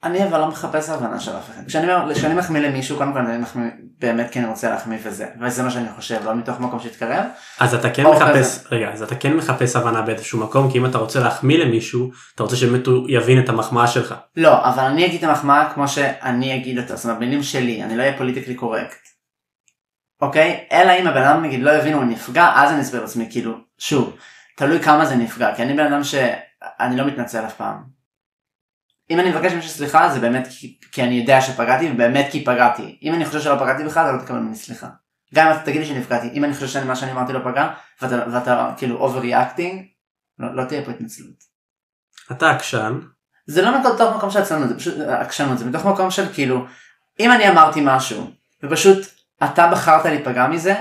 אני 0.04 0.24
אבל 0.24 0.40
לא 0.40 0.48
מחפש 0.48 0.90
הבנה 0.90 1.20
של 1.20 1.32
אף 1.32 1.50
אחד. 1.50 1.62
כשאני, 1.68 2.34
מחמיא 2.34 2.62
למישהו, 2.62 2.98
קודם 2.98 3.14
כל 3.14 3.20
אני 3.20 3.38
מחמיא 3.38 3.70
באמת 4.00 4.30
כי 4.32 4.40
אני 4.40 4.48
רוצה 4.48 4.70
להחמיא 4.70 4.98
וזה. 5.04 5.28
וזה 5.42 5.64
מה 5.64 5.72
שאני 5.72 5.88
חושב, 5.96 6.20
לא 6.26 6.36
מתוך 6.36 6.60
מקום 6.60 6.80
שיתקרב. 6.80 7.26
אז 7.60 7.76
אתה 7.76 7.90
כן 7.90 8.06
או 8.06 8.14
מחפש, 8.14 8.64
רגע, 8.72 8.90
אז 8.92 9.02
אתה 9.02 9.16
כן 9.16 9.34
מחפש 9.34 9.76
הבנה 9.76 10.02
באיזשהו 10.02 10.40
מקום, 10.40 10.72
כי 10.72 10.78
אם 10.78 10.86
אתה 10.86 10.98
רוצה 10.98 11.20
להחמיא 11.20 11.58
למישהו, 11.58 12.12
אתה 12.36 12.44
רוצה 12.44 12.56
שבאמת 12.56 12.88
הוא 12.88 13.08
יבין 13.10 13.40
את 13.40 13.50
המחמאה 13.50 13.88
שלך. 13.88 14.16
לא, 14.38 14.66
אבל 14.70 14.84
אני 14.84 15.06
אגיד 15.06 15.24
את 15.24 15.30
המחמאה 15.30 15.74
כמו 15.74 15.88
שאני 15.88 16.56
אגיד 16.56 16.80
אותה, 16.80 16.96
זאת 16.96 17.06
אומרת 17.06 17.18
במילים 17.18 17.44
שלי, 17.44 17.84
אני 17.84 17.98
לא 17.98 18.02
אהיה 18.02 18.18
פוליטיקלי 18.18 18.56
קורקט. 18.56 19.04
אוקיי? 20.22 20.66
אלא 20.72 20.92
אם 20.92 21.08
הבן 21.08 21.22
אדם 21.22 21.44
נגיד 21.44 21.64
לא 21.64 21.72
יבין 21.72 21.94
הוא 21.94 22.04
נפגע, 22.04 22.52
אז 22.56 22.72
אני 22.72 22.82
אסביר 22.82 23.02
לעצמי, 23.02 23.28
כאילו, 23.32 23.54
שוב, 23.78 24.18
תלוי 24.56 24.84
כמה 24.84 25.06
זה 25.06 25.16
נפגע, 25.16 25.56
כי 25.56 25.64
אני 25.64 25.74
בן 25.74 25.94
אדם 25.94 26.04
שאני 26.04 26.98
לא 26.98 27.08
מתנצל 27.08 27.46
אף 27.46 27.56
פעם. 27.56 27.84
אם 29.10 29.20
אני 29.20 29.30
מבקש 29.30 29.52
ממישהו 29.52 29.72
סליחה 29.72 30.10
זה 30.10 30.20
באמת 30.20 30.48
כי, 30.48 30.80
כי 30.92 31.04
אני 31.04 31.16
יודע 31.16 31.42
שפגעתי 31.42 31.92
ובאמת 31.92 32.28
כי 32.32 32.46
פגעתי. 32.46 33.00
אם 33.02 33.14
אני 33.14 33.26
חושב 33.26 33.40
שלא 33.40 33.56
פגעתי 33.56 33.84
בך 33.84 33.92
אתה 33.92 34.12
לא 34.12 34.22
תקבל 34.22 34.40
ממני 34.40 34.56
סליחה. 34.56 34.88
גם 35.36 35.48
אם 35.48 35.54
אתה 35.54 35.66
תגיד 35.66 35.82
לי 35.82 35.86
שנפגעתי, 35.86 36.30
אם 36.34 36.44
אני 36.44 36.54
חושב 36.54 36.68
שמה 36.68 36.96
שאני 36.96 37.12
אמרתי 37.12 37.34
לא 37.34 37.40
פגע 37.40 37.74
ואתה, 38.02 38.16
ואתה 38.32 38.74
כאילו 38.78 38.98
overreacting, 38.98 39.86
לא, 40.40 40.56
לא 40.56 40.64
תהיה 40.66 40.86
פה 40.86 40.92
התנצלות. 40.92 41.44
אתה 42.32 42.52
עקשן, 42.52 43.00
זה 43.46 43.62
לא 43.62 43.80
מתוך 43.80 44.16
מקום 44.16 44.32
של 44.32 44.40
עצלנות, 44.40 44.70
זה 44.70 44.76
פשוט 44.78 45.00
עקשנות, 45.00 45.58
זה 45.58 45.66
מתוך 45.66 45.86
מקום 45.86 46.12
של 46.12 46.34
כאילו, 46.34 46.66
אם 47.20 47.32
אני 47.32 47.50
אמרתי 47.50 47.82
משהו, 47.84 48.32
ופשוט 48.64 49.08
אתה 49.44 49.68
בחרת 49.68 50.06
להיפגע 50.06 50.48
מזה, 50.48 50.76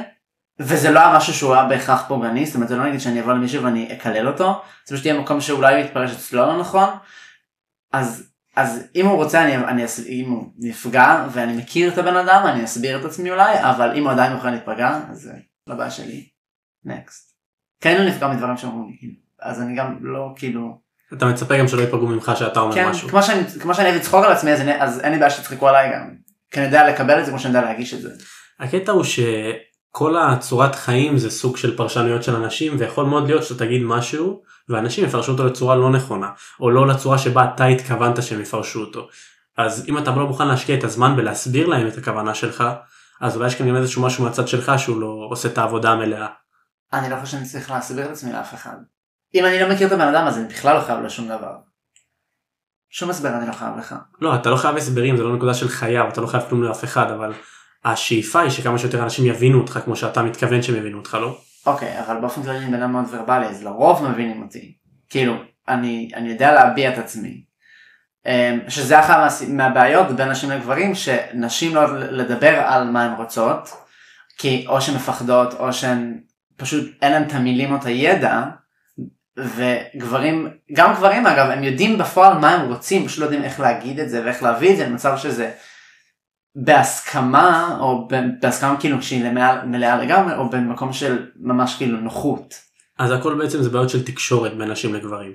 וזה 0.62 0.90
לא 0.90 1.00
היה 1.00 1.16
משהו 1.16 1.34
שהוא 1.34 1.54
היה 1.54 1.64
בהכרח 1.64 2.04
פוגעני, 2.08 2.46
זאת 2.46 2.54
אומרת 2.54 2.68
זה 2.68 2.76
לא 2.76 2.86
נגיד 2.86 3.00
שאני 3.00 3.20
אבוא 3.20 3.32
למישהו 3.32 3.64
ואני 3.64 3.88
אקלל 3.92 4.28
אותו, 4.28 4.62
זה 4.86 4.94
פשוט 4.94 5.06
יהיה 5.06 5.20
מקום 5.20 5.40
שאולי 5.40 5.74
הוא 5.74 5.84
יתפרש 5.84 6.10
אצלו 6.10 6.46
לא 6.46 6.60
נכון, 6.60 6.88
אז, 7.92 8.28
אז 8.56 8.82
אם 8.96 9.06
הוא 9.06 9.16
רוצה, 9.16 9.44
אני, 9.44 9.56
אני, 9.56 9.84
אס- 9.84 10.06
אם 10.06 10.30
הוא 10.30 10.44
נפגע 10.58 11.26
ואני 11.32 11.56
מכיר 11.56 11.92
את 11.92 11.98
הבן 11.98 12.16
אדם, 12.16 12.42
אני 12.46 12.64
אסביר 12.64 13.00
את 13.00 13.04
עצמי 13.04 13.30
אולי, 13.30 13.54
אבל 13.60 13.92
אם 13.96 14.02
הוא 14.04 14.12
עדיין 14.12 14.32
מוכן 14.32 14.50
להיפגע, 14.50 15.00
אז 15.10 15.18
זה 15.20 15.32
לא 15.66 15.74
בעיה 15.74 15.90
שלי. 15.90 16.28
נקסט. 16.84 17.32
כן 17.80 17.96
הוא 18.00 18.06
נפגע 18.08 18.28
מדברים 18.28 18.56
שאומרים 18.56 18.96
לי, 19.02 19.14
אז 19.42 19.62
אני 19.62 19.76
גם 19.76 19.96
לא 20.00 20.32
כאילו... 20.36 20.78
אתה 21.12 21.26
מצפה 21.26 21.58
גם 21.58 21.68
שלא 21.68 21.80
ייפגעו 21.80 22.06
ממך 22.06 22.32
שאתה 22.38 22.60
אומר 22.60 22.74
כן, 22.74 22.88
משהו. 22.88 23.08
כמו 23.08 23.22
שאני, 23.22 23.42
כמו 23.60 23.74
שאני 23.74 23.88
אוהב 23.88 24.00
לצחוק 24.00 24.24
על 24.24 24.32
עצמי 24.32 24.52
אז, 24.52 24.60
אני, 24.60 24.82
אז 24.82 25.00
אין 25.00 25.12
לי 25.12 25.18
בעיה 25.18 25.30
שתצחקו 25.30 25.68
עליי 25.68 25.92
גם. 25.94 26.14
כי 26.50 26.60
אני 26.60 26.66
יודע 26.66 26.88
לקבל 26.90 27.20
את 27.20 27.24
זה 27.24 27.30
כמו 27.30 27.40
שאני 27.40 27.56
יודע 27.56 27.68
להגיש 27.68 27.94
את 27.94 28.00
זה. 28.02 28.10
הקטע 28.60 28.92
הוא 28.92 29.04
שכל 29.92 30.16
הצורת 30.16 30.74
חיים 30.74 31.18
זה 31.18 31.30
סוג 31.30 31.56
של 31.56 31.76
פרשנויות 31.76 32.22
של 32.22 32.36
אנשים, 32.36 32.76
ויכול 32.78 33.04
מאוד 33.04 33.26
להיות 33.26 33.44
שאתה 33.44 33.64
תגיד 33.64 33.82
משהו, 33.82 34.42
ואנשים 34.68 35.04
יפרשו 35.04 35.32
אותו 35.32 35.46
לצורה 35.46 35.76
לא 35.76 35.90
נכונה, 35.90 36.30
או 36.60 36.70
לא 36.70 36.86
לצורה 36.86 37.18
שבה 37.18 37.44
אתה 37.54 37.64
התכוונת 37.64 38.22
שהם 38.22 38.40
יפרשו 38.40 38.80
אותו. 38.80 39.08
אז 39.58 39.84
אם 39.88 39.98
אתה 39.98 40.10
לא 40.10 40.26
מוכן 40.26 40.48
להשקיע 40.48 40.78
את 40.78 40.84
הזמן 40.84 41.16
בלהסביר 41.16 41.66
להם 41.66 41.88
את 41.88 41.98
הכוונה 41.98 42.34
שלך, 42.34 42.64
אז 43.20 43.36
אולי 43.36 43.46
יש 43.46 43.54
כאן 43.54 43.68
גם 43.68 43.76
איזשהו 43.76 44.02
משהו 44.02 44.24
מהצד 44.24 44.48
שלך 44.48 44.72
שהוא 44.78 45.00
לא 45.00 45.26
עושה 45.30 45.48
את 45.48 45.58
העבודה 45.58 45.90
המלאה. 45.90 46.26
אני 46.92 47.10
לא 47.10 47.16
חושב 47.16 47.32
שאני 47.32 47.44
צריך 47.44 47.70
להסביר 47.70 48.06
את 48.06 48.10
עצמי 48.10 48.32
לאף 48.32 48.54
אחד. 48.54 48.76
אם 49.34 49.46
אני 49.46 49.60
לא 49.60 49.68
מכיר 49.68 49.86
את 49.86 49.92
הבן 49.92 50.14
אדם 50.14 50.26
אז 50.26 50.38
אני 50.38 50.48
בכלל 50.48 50.76
לא 50.76 50.80
חייב 50.80 51.00
לו 51.00 51.10
שום 51.10 51.28
דבר. 51.28 51.54
שום 52.90 53.10
הסבר 53.10 53.28
אני 53.28 53.46
לא 53.48 53.52
חייב 53.52 53.76
לך. 53.78 53.94
לא 54.20 54.34
אתה 54.34 54.50
לא 54.50 54.56
חייב 54.56 54.76
הסברים 54.76 55.16
זה 55.16 55.22
לא 55.22 55.36
נקודה 55.36 55.54
של 55.54 55.68
חייב 55.68 56.06
אתה 56.06 56.20
לא 56.20 56.26
חייב 56.26 56.42
כלום 56.48 56.62
לאף 56.62 56.84
אחד 56.84 57.10
אבל 57.10 57.32
השאיפה 57.84 58.40
היא 58.40 58.50
שכמה 58.50 58.78
שיותר 58.78 59.02
אנשים 59.02 59.26
יבינו 59.26 59.60
אותך 59.60 59.78
כמו 59.84 59.96
שאתה 59.96 60.22
מתכוון 60.22 60.62
שהם 60.62 60.76
יבינו 60.76 60.98
אותך 60.98 61.14
לא? 61.20 61.38
אוקיי 61.66 62.00
אבל 62.00 62.20
באופן 62.20 62.42
כללי 62.42 62.58
אני 62.58 62.66
בן 62.66 62.74
אדם 62.74 62.92
מאוד 62.92 63.04
ורבלי 63.10 63.46
אז 63.46 63.64
לרוב 63.64 64.08
מבינים 64.08 64.42
אותי. 64.42 64.74
כאילו 65.08 65.34
אני 65.68 66.10
אני 66.14 66.28
יודע 66.28 66.52
להביע 66.52 66.92
את 66.92 66.98
עצמי. 66.98 67.44
אמ, 68.26 68.58
שזה 68.68 69.00
אחת 69.00 69.32
מהבעיות 69.48 70.10
בין 70.10 70.28
נשים 70.28 70.50
לגברים 70.50 70.94
שנשים 70.94 71.74
לא 71.74 71.98
לדבר 71.98 72.54
על 72.66 72.90
מה 72.90 73.04
הן 73.04 73.14
רוצות 73.16 73.70
כי 74.38 74.64
או 74.68 74.80
שהן 74.80 74.94
מפחדות 74.94 75.54
או 75.54 75.72
שהן 75.72 76.20
פשוט 76.56 76.90
אין 77.02 77.12
להם 77.12 77.22
את 77.22 77.32
המילים 77.34 77.72
או 77.72 77.76
את 77.76 77.84
הידע 77.84 78.42
וגברים 79.36 80.50
גם 80.72 80.94
גברים 80.94 81.26
אגב 81.26 81.50
הם 81.50 81.62
יודעים 81.62 81.98
בפועל 81.98 82.38
מה 82.38 82.50
הם 82.54 82.68
רוצים 82.68 83.06
פשוט 83.06 83.18
לא 83.18 83.24
יודעים 83.24 83.44
איך 83.44 83.60
להגיד 83.60 84.00
את 84.00 84.10
זה 84.10 84.24
ואיך 84.24 84.42
להביא 84.42 84.72
את 84.72 84.76
זה 84.76 84.86
למצב 84.86 85.16
שזה 85.16 85.50
בהסכמה 86.56 87.76
או 87.80 88.08
בהסכמה 88.40 88.80
כאילו 88.80 89.02
שהיא 89.02 89.24
מלאה 89.66 89.96
לגמרי 89.96 90.34
או 90.34 90.50
במקום 90.50 90.92
של 90.92 91.26
ממש 91.36 91.76
כאילו 91.76 92.00
נוחות. 92.00 92.54
אז 92.98 93.12
הכל 93.12 93.34
בעצם 93.38 93.62
זה 93.62 93.70
בעיות 93.70 93.90
של 93.90 94.04
תקשורת 94.04 94.56
בין 94.56 94.70
נשים 94.70 94.94
לגברים. 94.94 95.32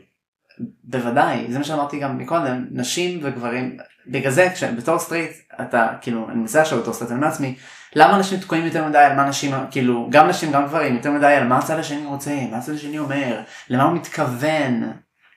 בוודאי 0.83 1.45
זה 1.49 1.57
מה 1.57 1.63
שאמרתי 1.63 1.99
גם 1.99 2.17
מקודם 2.17 2.65
נשים 2.71 3.19
וגברים 3.23 3.77
בגלל 4.07 4.31
זה 4.31 4.49
כשבתור 4.53 4.99
סטרייט 4.99 5.31
אתה 5.61 5.87
כאילו 6.01 6.29
אני 6.29 6.39
מנסה 6.39 6.61
עכשיו 6.61 6.79
בתור 6.79 6.93
סטרייט 6.93 7.11
אני 7.11 7.17
אומר 7.17 7.27
לעצמי 7.27 7.55
למה 7.95 8.15
אנשים 8.15 8.39
תקועים 8.39 8.65
יותר 8.65 8.85
מדי 8.85 8.97
על 8.97 9.15
מה 9.15 9.29
נשים 9.29 9.51
כאילו 9.71 10.07
גם 10.11 10.27
נשים 10.27 10.51
גם 10.51 10.65
גברים 10.65 10.95
יותר 10.95 11.11
מדי 11.11 11.33
על 11.33 11.47
מה 11.47 11.57
הצד 11.57 11.79
השני 11.79 12.05
רוצה 12.05 12.39
מה 12.51 12.57
הצד 12.57 12.73
השני 12.73 12.99
אומר 12.99 13.41
למה 13.69 13.83
הוא 13.83 13.93
מתכוון 13.93 14.91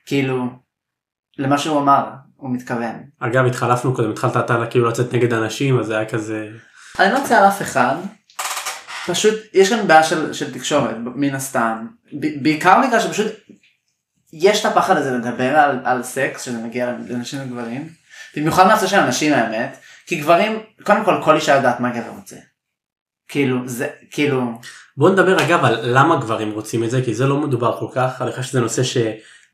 כאילו 0.07 0.47
למה 1.39 1.59
שהוא 1.59 1.81
אמר 1.81 2.11
הוא 2.41 2.51
מתכוון. 2.51 2.95
אגב 3.19 3.47
התחלפנו 3.47 3.95
קודם 3.95 4.11
התחלת 4.11 4.37
אתה 4.37 4.67
כאילו 4.71 4.89
לצאת 4.89 5.13
נגד 5.15 5.33
אנשים 5.33 5.81
אז 5.81 5.87
זה 5.87 5.97
היה 5.99 6.09
כזה. 6.09 6.49
אני 6.99 7.13
לא 7.13 7.19
רוצה 7.19 7.39
על 7.39 7.49
אף 7.49 7.63
אחד. 7.63 7.95
פשוט 9.07 9.35
יש 9.55 9.69
כאן 9.69 9.87
בעיה 9.87 10.03
של, 10.03 10.33
של 10.33 10.55
תקשורת 10.55 10.97
מן 11.15 11.35
הסתם 11.35 11.87
בעיקר 12.13 12.83
בגלל 12.87 13.01
שפשוט 13.01 13.27
יש 14.33 14.61
את 14.61 14.65
הפחד 14.65 14.97
הזה 14.97 15.11
לדבר 15.11 15.57
על, 15.57 15.79
על 15.85 16.03
סקס 16.03 16.43
שזה 16.43 16.59
מגיע 16.59 16.93
לנשים 17.09 17.41
וגברים 17.43 17.89
במיוחד 18.37 18.67
מהצד 18.67 18.89
של 18.89 18.99
אנשים 18.99 19.33
האמת 19.33 19.77
כי 20.07 20.17
גברים 20.17 20.59
קודם 20.83 21.05
כל 21.05 21.21
כל 21.25 21.35
אישה 21.35 21.55
יודעת 21.55 21.81
מה 21.81 21.91
גבר 21.91 22.11
רוצה. 22.17 22.37
כאילו 23.29 23.69
זה 23.69 23.89
כאילו 24.11 24.53
בוא 24.97 25.11
נדבר 25.11 25.45
אגב 25.45 25.65
על 25.65 25.81
למה 25.83 26.17
גברים 26.17 26.53
רוצים 26.53 26.85
את 26.85 26.91
זה 26.91 27.03
כי 27.05 27.15
זה 27.15 27.27
לא 27.27 27.37
מדובר 27.37 27.79
כל 27.79 27.87
כך 27.95 28.23
אני 28.23 28.31
חושב 28.31 28.43
שזה 28.43 28.61
נושא 28.61 28.83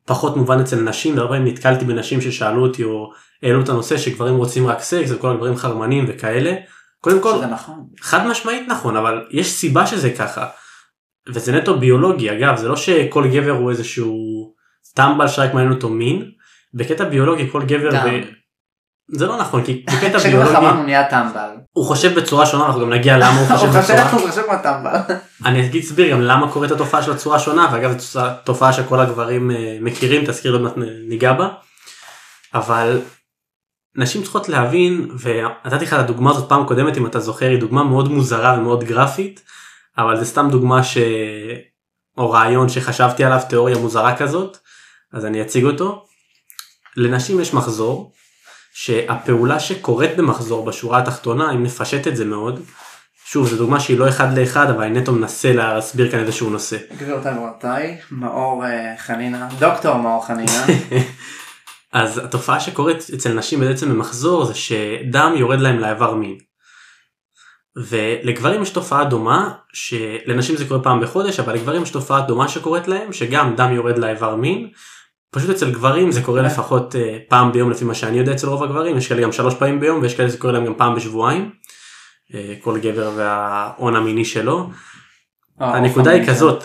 שפחות 0.07 0.37
מובן 0.37 0.61
אצל 0.61 0.81
נשים 0.81 1.17
והרבה 1.17 1.37
פעמים 1.37 1.53
נתקלתי 1.53 1.85
בנשים 1.85 2.21
ששאלו 2.21 2.63
אותי 2.63 2.85
או 2.85 3.13
העלו 3.43 3.63
את 3.63 3.69
הנושא 3.69 3.99
שגברים 3.99 4.37
רוצים 4.37 4.67
רק 4.67 4.81
סקס 4.81 5.11
וכל 5.11 5.31
הגברים 5.31 5.57
חרמנים 5.57 6.05
וכאלה. 6.09 6.55
קודם 7.01 7.21
כל 7.21 7.47
נכון. 7.47 7.87
חד 8.01 8.27
משמעית 8.27 8.69
נכון 8.69 8.97
אבל 8.97 9.25
יש 9.31 9.53
סיבה 9.53 9.87
שזה 9.87 10.11
ככה. 10.11 10.47
וזה 11.29 11.53
נטו 11.53 11.79
ביולוגי 11.79 12.31
אגב 12.31 12.57
זה 12.57 12.69
לא 12.69 12.77
שכל 12.77 13.29
גבר 13.29 13.51
הוא 13.51 13.71
איזשהו 13.71 14.17
טמבל 14.95 15.29
שרק 15.29 15.55
מעניין 15.55 15.73
אותו 15.73 15.89
מין. 15.89 16.31
בקטע 16.75 17.05
ביולוגי 17.05 17.51
כל 17.51 17.63
גבר 17.63 17.91
ב... 17.91 18.21
זה 19.09 19.27
לא 19.27 19.37
נכון 19.37 19.65
כי 19.65 19.85
בקטע 19.87 20.19
ביולוגי 20.29 20.57
הוא 20.57 20.85
נהיה 20.85 21.11
טמבל. 21.11 21.49
הוא 21.73 21.85
חושב 21.85 22.19
בצורה 22.19 22.47
שונה 22.47 22.67
אנחנו 22.67 22.81
גם 22.81 22.91
נגיע 22.93 23.17
למה 23.17 23.41
הוא 23.41 23.49
חושב 23.57 23.67
בצורה. 23.67 24.11
הוא 24.11 24.31
חושב 24.31 24.43
כמו 24.43 24.55
טמבל. 24.63 24.99
אני 25.47 25.67
אגיד 25.67 25.85
אסביר 25.85 26.11
גם 26.13 26.21
למה 26.21 26.53
קורית 26.53 26.71
התופעה 26.71 27.03
של 27.03 27.13
הצורה 27.13 27.39
שונה 27.39 27.69
ואגב 27.73 27.99
זו 27.99 28.21
תופעה 28.45 28.73
שכל 28.73 29.01
הגברים 29.01 29.51
אה, 29.51 29.79
מכירים 29.81 30.27
תזכיר 30.27 30.53
עוד 30.53 30.61
מעט 30.61 30.73
ניגע 31.09 31.33
בה. 31.33 31.49
אבל 32.55 33.01
נשים 33.97 34.23
צריכות 34.23 34.49
להבין 34.49 35.11
ונתתי 35.21 35.85
לך 35.85 35.93
את 35.93 35.99
הדוגמה 35.99 36.31
הזאת 36.31 36.49
פעם 36.49 36.67
קודמת 36.67 36.97
אם 36.97 37.07
אתה 37.07 37.21
זוכר 37.21 37.47
היא 37.47 37.61
דוגמה 37.61 37.85
מאוד 37.85 38.09
מוזרה 38.09 38.57
ומאוד 38.59 38.85
גרפית 38.85 39.43
אבל 39.99 40.19
זה 40.19 40.25
סתם 40.25 40.49
דוגמה 40.51 40.85
ש... 40.85 40.99
או 42.19 42.31
רעיון 42.31 42.69
שחשבתי 42.69 43.25
עליו 43.25 43.41
תיאוריה 43.49 43.79
מוזרה 43.79 44.17
כזאת 44.17 44.59
אז 45.13 45.25
אני 45.25 45.43
אציג 45.43 45.65
אותו. 45.65 46.05
לנשים 46.97 47.41
יש 47.41 47.55
מחזור 47.55 48.13
שהפעולה 48.79 49.61
שקורית 49.61 50.17
במחזור 50.17 50.65
בשורה 50.65 50.99
התחתונה 50.99 51.53
אם 51.53 51.63
נפשט 51.63 52.07
את 52.07 52.17
זה 52.17 52.25
מאוד 52.25 52.61
שוב 53.25 53.47
זו 53.47 53.57
דוגמה 53.57 53.81
שהיא 53.81 53.99
לא 53.99 54.09
אחד 54.09 54.39
לאחד 54.39 54.71
אבל 54.71 54.85
אני 54.85 55.01
נטו 55.01 55.13
מנסה 55.13 55.53
להסביר 55.53 56.11
כאן 56.11 56.19
איזשהו 56.19 56.51
נושא. 56.51 56.77
גבירותיי 56.97 57.39
ורבותיי 57.39 57.99
מאור 58.11 58.65
אה, 58.67 58.95
חנינה 58.99 59.49
דוקטור 59.59 59.97
מאור 59.97 60.27
חנינה. 60.27 60.67
אז 61.93 62.19
התופעה 62.19 62.61
שקורית 62.61 63.07
אצל 63.15 63.33
נשים 63.33 63.61
בעצם 63.61 63.89
במחזור 63.89 64.45
זה 64.45 64.55
שדם 64.55 65.33
יורד 65.37 65.61
להם 65.61 65.79
לאיבר 65.79 66.15
מין. 66.15 66.39
ולגברים 67.77 68.63
יש 68.63 68.71
תופעה 68.71 69.05
דומה 69.05 69.53
שלנשים 69.73 70.57
זה 70.57 70.65
קורה 70.69 70.83
פעם 70.83 71.01
בחודש 71.01 71.41
אבל 71.41 71.55
לגברים 71.55 71.83
יש 71.83 71.91
תופעה 71.91 72.21
דומה 72.21 72.49
שקורית 72.49 72.89
להם 72.89 73.13
שגם 73.13 73.57
דם 73.57 73.73
יורד 73.73 73.99
לאיבר 73.99 74.37
מין 74.37 74.71
פשוט 75.31 75.51
אצל 75.51 75.71
גברים 75.71 76.13
זה 76.13 76.23
קורה 76.23 76.43
לפחות 76.43 76.95
uh, 76.95 76.99
פעם 77.29 77.53
ביום 77.53 77.71
לפי 77.71 77.85
מה 77.85 77.95
שאני 77.95 78.19
יודע 78.19 78.33
אצל 78.33 78.47
רוב 78.47 78.63
הגברים 78.63 78.97
יש 78.97 79.09
כאלה 79.09 79.23
גם 79.23 79.33
שלוש 79.33 79.55
פעמים 79.55 79.81
ביום 79.81 80.03
ויש 80.03 80.15
כאלה 80.15 80.29
זה 80.29 80.39
קורה 80.39 80.53
להם 80.53 80.67
גם 80.67 80.75
פעם 80.75 80.95
בשבועיים. 80.95 81.51
Uh, 82.33 82.37
כל 82.61 82.79
גבר 82.79 83.13
וההון 83.17 83.97
המיני 83.97 84.25
שלו. 84.25 84.71
אה, 85.61 85.75
הנקודה 85.75 86.11
היא 86.11 86.27
כזאת 86.27 86.65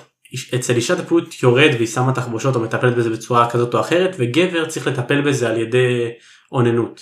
אצל 0.56 0.76
אישה 0.76 0.96
זה 0.96 1.06
פשוט 1.06 1.44
יורד 1.44 1.70
והיא 1.74 1.88
שמה 1.88 2.14
תחבושות 2.14 2.56
או 2.56 2.62
מטפלת 2.62 2.96
בזה 2.96 3.10
בצורה 3.10 3.50
כזאת 3.50 3.74
או 3.74 3.80
אחרת 3.80 4.16
וגבר 4.20 4.66
צריך 4.66 4.88
לטפל 4.88 5.22
בזה 5.22 5.50
על 5.50 5.58
ידי 5.58 6.10
אוננות. 6.52 7.02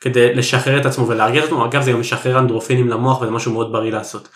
כדי 0.00 0.34
לשחרר 0.34 0.80
את 0.80 0.86
עצמו 0.86 1.08
ולהרגיע 1.08 1.40
את 1.40 1.46
עצמו 1.46 1.66
אגב 1.66 1.82
זה 1.82 1.92
גם 1.92 2.00
משחרר 2.00 2.38
אנדרופינים 2.38 2.88
למוח 2.88 3.20
וזה 3.20 3.30
משהו 3.30 3.52
מאוד 3.52 3.72
בריא 3.72 3.92
לעשות. 3.92 4.28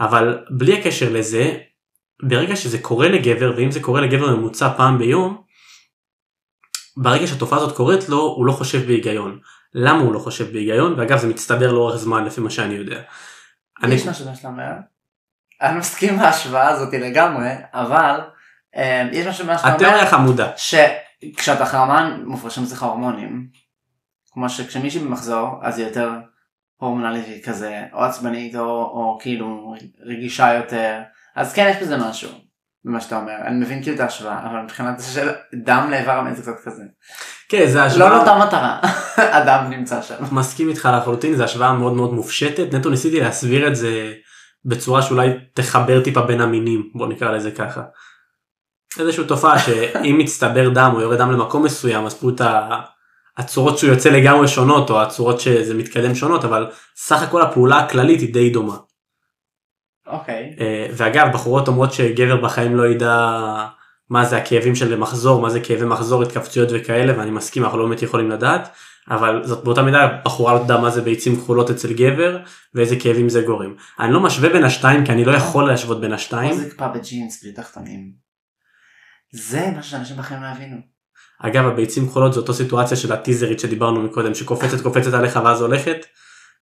אבל 0.00 0.38
בלי 0.50 0.78
הקשר 0.78 1.12
לזה 1.12 1.54
ברגע 2.22 2.56
שזה 2.56 2.78
קורה 2.78 3.08
לגבר 3.08 3.52
ואם 3.56 3.70
זה 3.70 3.80
קורה 3.80 4.00
לגבר 4.00 4.36
ממוצע 4.36 4.68
פעם 4.76 4.98
ביום 4.98 5.42
ברגע 7.02 7.26
שהתופעה 7.26 7.58
הזאת 7.58 7.76
קורית 7.76 8.08
לו 8.08 8.20
הוא 8.20 8.46
לא 8.46 8.52
חושב 8.52 8.86
בהיגיון. 8.86 9.38
למה 9.74 10.00
הוא 10.00 10.14
לא 10.14 10.18
חושב 10.18 10.52
בהיגיון 10.52 10.98
ואגב 10.98 11.18
זה 11.18 11.28
מצטבר 11.28 11.72
לאורך 11.72 11.96
זמן 11.96 12.24
לפי 12.24 12.40
מה 12.40 12.50
שאני 12.50 12.74
יודע. 12.74 13.00
יש 13.88 14.06
משהו 14.06 14.24
שאתה 14.34 14.48
אומר. 14.48 14.72
אני 15.62 15.78
מסכים 15.78 16.14
עם 16.14 16.20
ההשוואה 16.20 16.68
הזאת 16.68 16.94
לגמרי 16.94 17.50
אבל 17.74 18.20
אה, 18.76 19.08
יש 19.12 19.26
משהו 19.26 19.44
שאתה 19.44 19.54
אומר. 19.62 19.74
התיאוריה 19.74 20.06
חמודה. 20.06 20.50
שכשאתה 20.56 21.66
חרמן 21.66 22.22
מופרשים 22.26 22.64
אצלך 22.64 22.82
הורמונים. 22.82 23.48
כמו 24.32 24.48
שכשמישהי 24.48 25.00
במחזור 25.00 25.60
אז 25.62 25.78
היא 25.78 25.86
יותר 25.86 26.10
הורמונלית 26.76 27.44
כזה 27.44 27.82
או 27.92 28.04
עצבנית 28.04 28.56
או, 28.56 28.64
או 28.64 29.18
כאילו 29.22 29.74
רגישה 30.00 30.54
יותר 30.54 31.00
אז 31.36 31.52
כן 31.52 31.70
יש 31.70 31.82
בזה 31.82 31.96
משהו. 31.96 32.47
ממה 32.84 33.00
שאתה 33.00 33.16
אומר 33.16 33.32
אני 33.46 33.60
מבין 33.60 33.82
כאילו 33.82 33.96
את 33.96 34.00
ההשוואה 34.00 34.46
אבל 34.50 34.60
מבחינת 34.62 34.98
זה 34.98 35.06
של 35.06 35.28
דם 35.64 35.88
לאיבר 35.90 36.12
המין 36.12 36.34
זה 36.34 36.42
קצת 36.42 36.64
כזה. 36.64 36.82
כן 37.48 37.66
זה 37.66 37.82
השוואה. 37.82 38.08
לא 38.08 38.16
לאותה 38.16 38.38
מטרה 38.38 38.80
הדם 39.36 39.70
נמצא 39.70 40.02
שם. 40.02 40.14
מסכים 40.32 40.68
איתך 40.68 40.88
לחלוטין 40.98 41.36
זה 41.36 41.44
השוואה 41.44 41.72
מאוד 41.72 41.92
מאוד 41.92 42.12
מופשטת 42.12 42.74
נטו 42.74 42.90
ניסיתי 42.90 43.20
להסביר 43.20 43.68
את 43.68 43.76
זה 43.76 44.12
בצורה 44.64 45.02
שאולי 45.02 45.30
תחבר 45.54 46.04
טיפה 46.04 46.22
בין 46.22 46.40
המינים 46.40 46.90
בוא 46.94 47.06
נקרא 47.06 47.30
לזה 47.30 47.50
ככה. 47.50 47.82
איזושהי 48.98 49.24
תופעה 49.24 49.58
שאם 49.58 50.18
מצטבר 50.22 50.68
דם 50.68 50.90
או 50.94 51.00
יורד 51.00 51.18
דם 51.18 51.30
למקום 51.30 51.64
מסוים 51.64 52.06
אז 52.06 52.14
פשוט 52.14 52.40
הצורות 53.38 53.78
שהוא 53.78 53.90
יוצא 53.90 54.10
לגמרי 54.10 54.48
שונות 54.48 54.90
או 54.90 55.02
הצורות 55.02 55.40
שזה 55.40 55.74
מתקדם 55.74 56.14
שונות 56.14 56.44
אבל 56.44 56.70
סך 56.96 57.22
הכל 57.22 57.42
הפעולה 57.42 57.78
הכללית 57.78 58.20
היא 58.20 58.32
די 58.32 58.50
דומה. 58.50 58.76
אוקיי. 60.08 60.54
Okay. 60.56 60.60
אה, 60.60 60.86
ואגב 60.92 61.28
בחורות 61.32 61.68
אומרות 61.68 61.92
שגבר 61.92 62.36
בחיים 62.36 62.76
לא 62.76 62.86
ידע 62.86 63.36
מה 64.10 64.24
זה 64.24 64.36
הכאבים 64.36 64.74
של 64.74 64.96
מחזור 64.96 65.42
מה 65.42 65.50
זה 65.50 65.60
כאבי 65.60 65.84
מחזור 65.84 66.22
התכווצויות 66.22 66.68
וכאלה 66.72 67.18
ואני 67.18 67.30
מסכים 67.30 67.64
אנחנו 67.64 67.78
לא 67.78 67.84
באמת 67.84 68.02
יכולים 68.02 68.30
לדעת 68.30 68.68
אבל 69.10 69.40
זאת 69.44 69.64
באותה 69.64 69.82
מידה 69.82 70.08
בחורה 70.24 70.54
לא 70.54 70.64
תדע 70.64 70.76
מה 70.80 70.90
זה 70.90 71.02
ביצים 71.02 71.36
כחולות 71.36 71.70
אצל 71.70 71.92
גבר 71.92 72.38
ואיזה 72.74 72.96
כאבים 73.00 73.28
זה 73.28 73.42
גורם. 73.42 73.74
אני 74.00 74.12
לא 74.12 74.20
משווה 74.20 74.48
בין 74.48 74.64
השתיים 74.64 75.06
כי 75.06 75.12
אני 75.12 75.24
לא 75.24 75.32
יכול 75.32 75.68
להשוות 75.68 76.00
בין 76.00 76.12
השתיים. 76.12 76.54
זה 76.54 76.70
קפה 76.70 76.88
בג'ינס 76.88 77.42
בלי 77.42 77.52
תחתונים. 77.52 78.12
זה 79.32 79.70
מה 79.76 79.82
שאנשים 79.82 80.16
בחיים 80.16 80.42
לא 80.42 80.46
הבינו. 80.46 80.76
אגב 81.40 81.66
הביצים 81.66 82.08
כחולות 82.08 82.32
זו 82.32 82.40
אותו 82.40 82.54
סיטואציה 82.54 82.96
של 82.96 83.12
הטיזרית 83.12 83.60
שדיברנו 83.60 84.02
מקודם 84.02 84.34
שקופצת 84.34 84.80
קופצת 84.80 85.14
עליך 85.14 85.38
ואז 85.44 85.60
הולכת. 85.60 86.06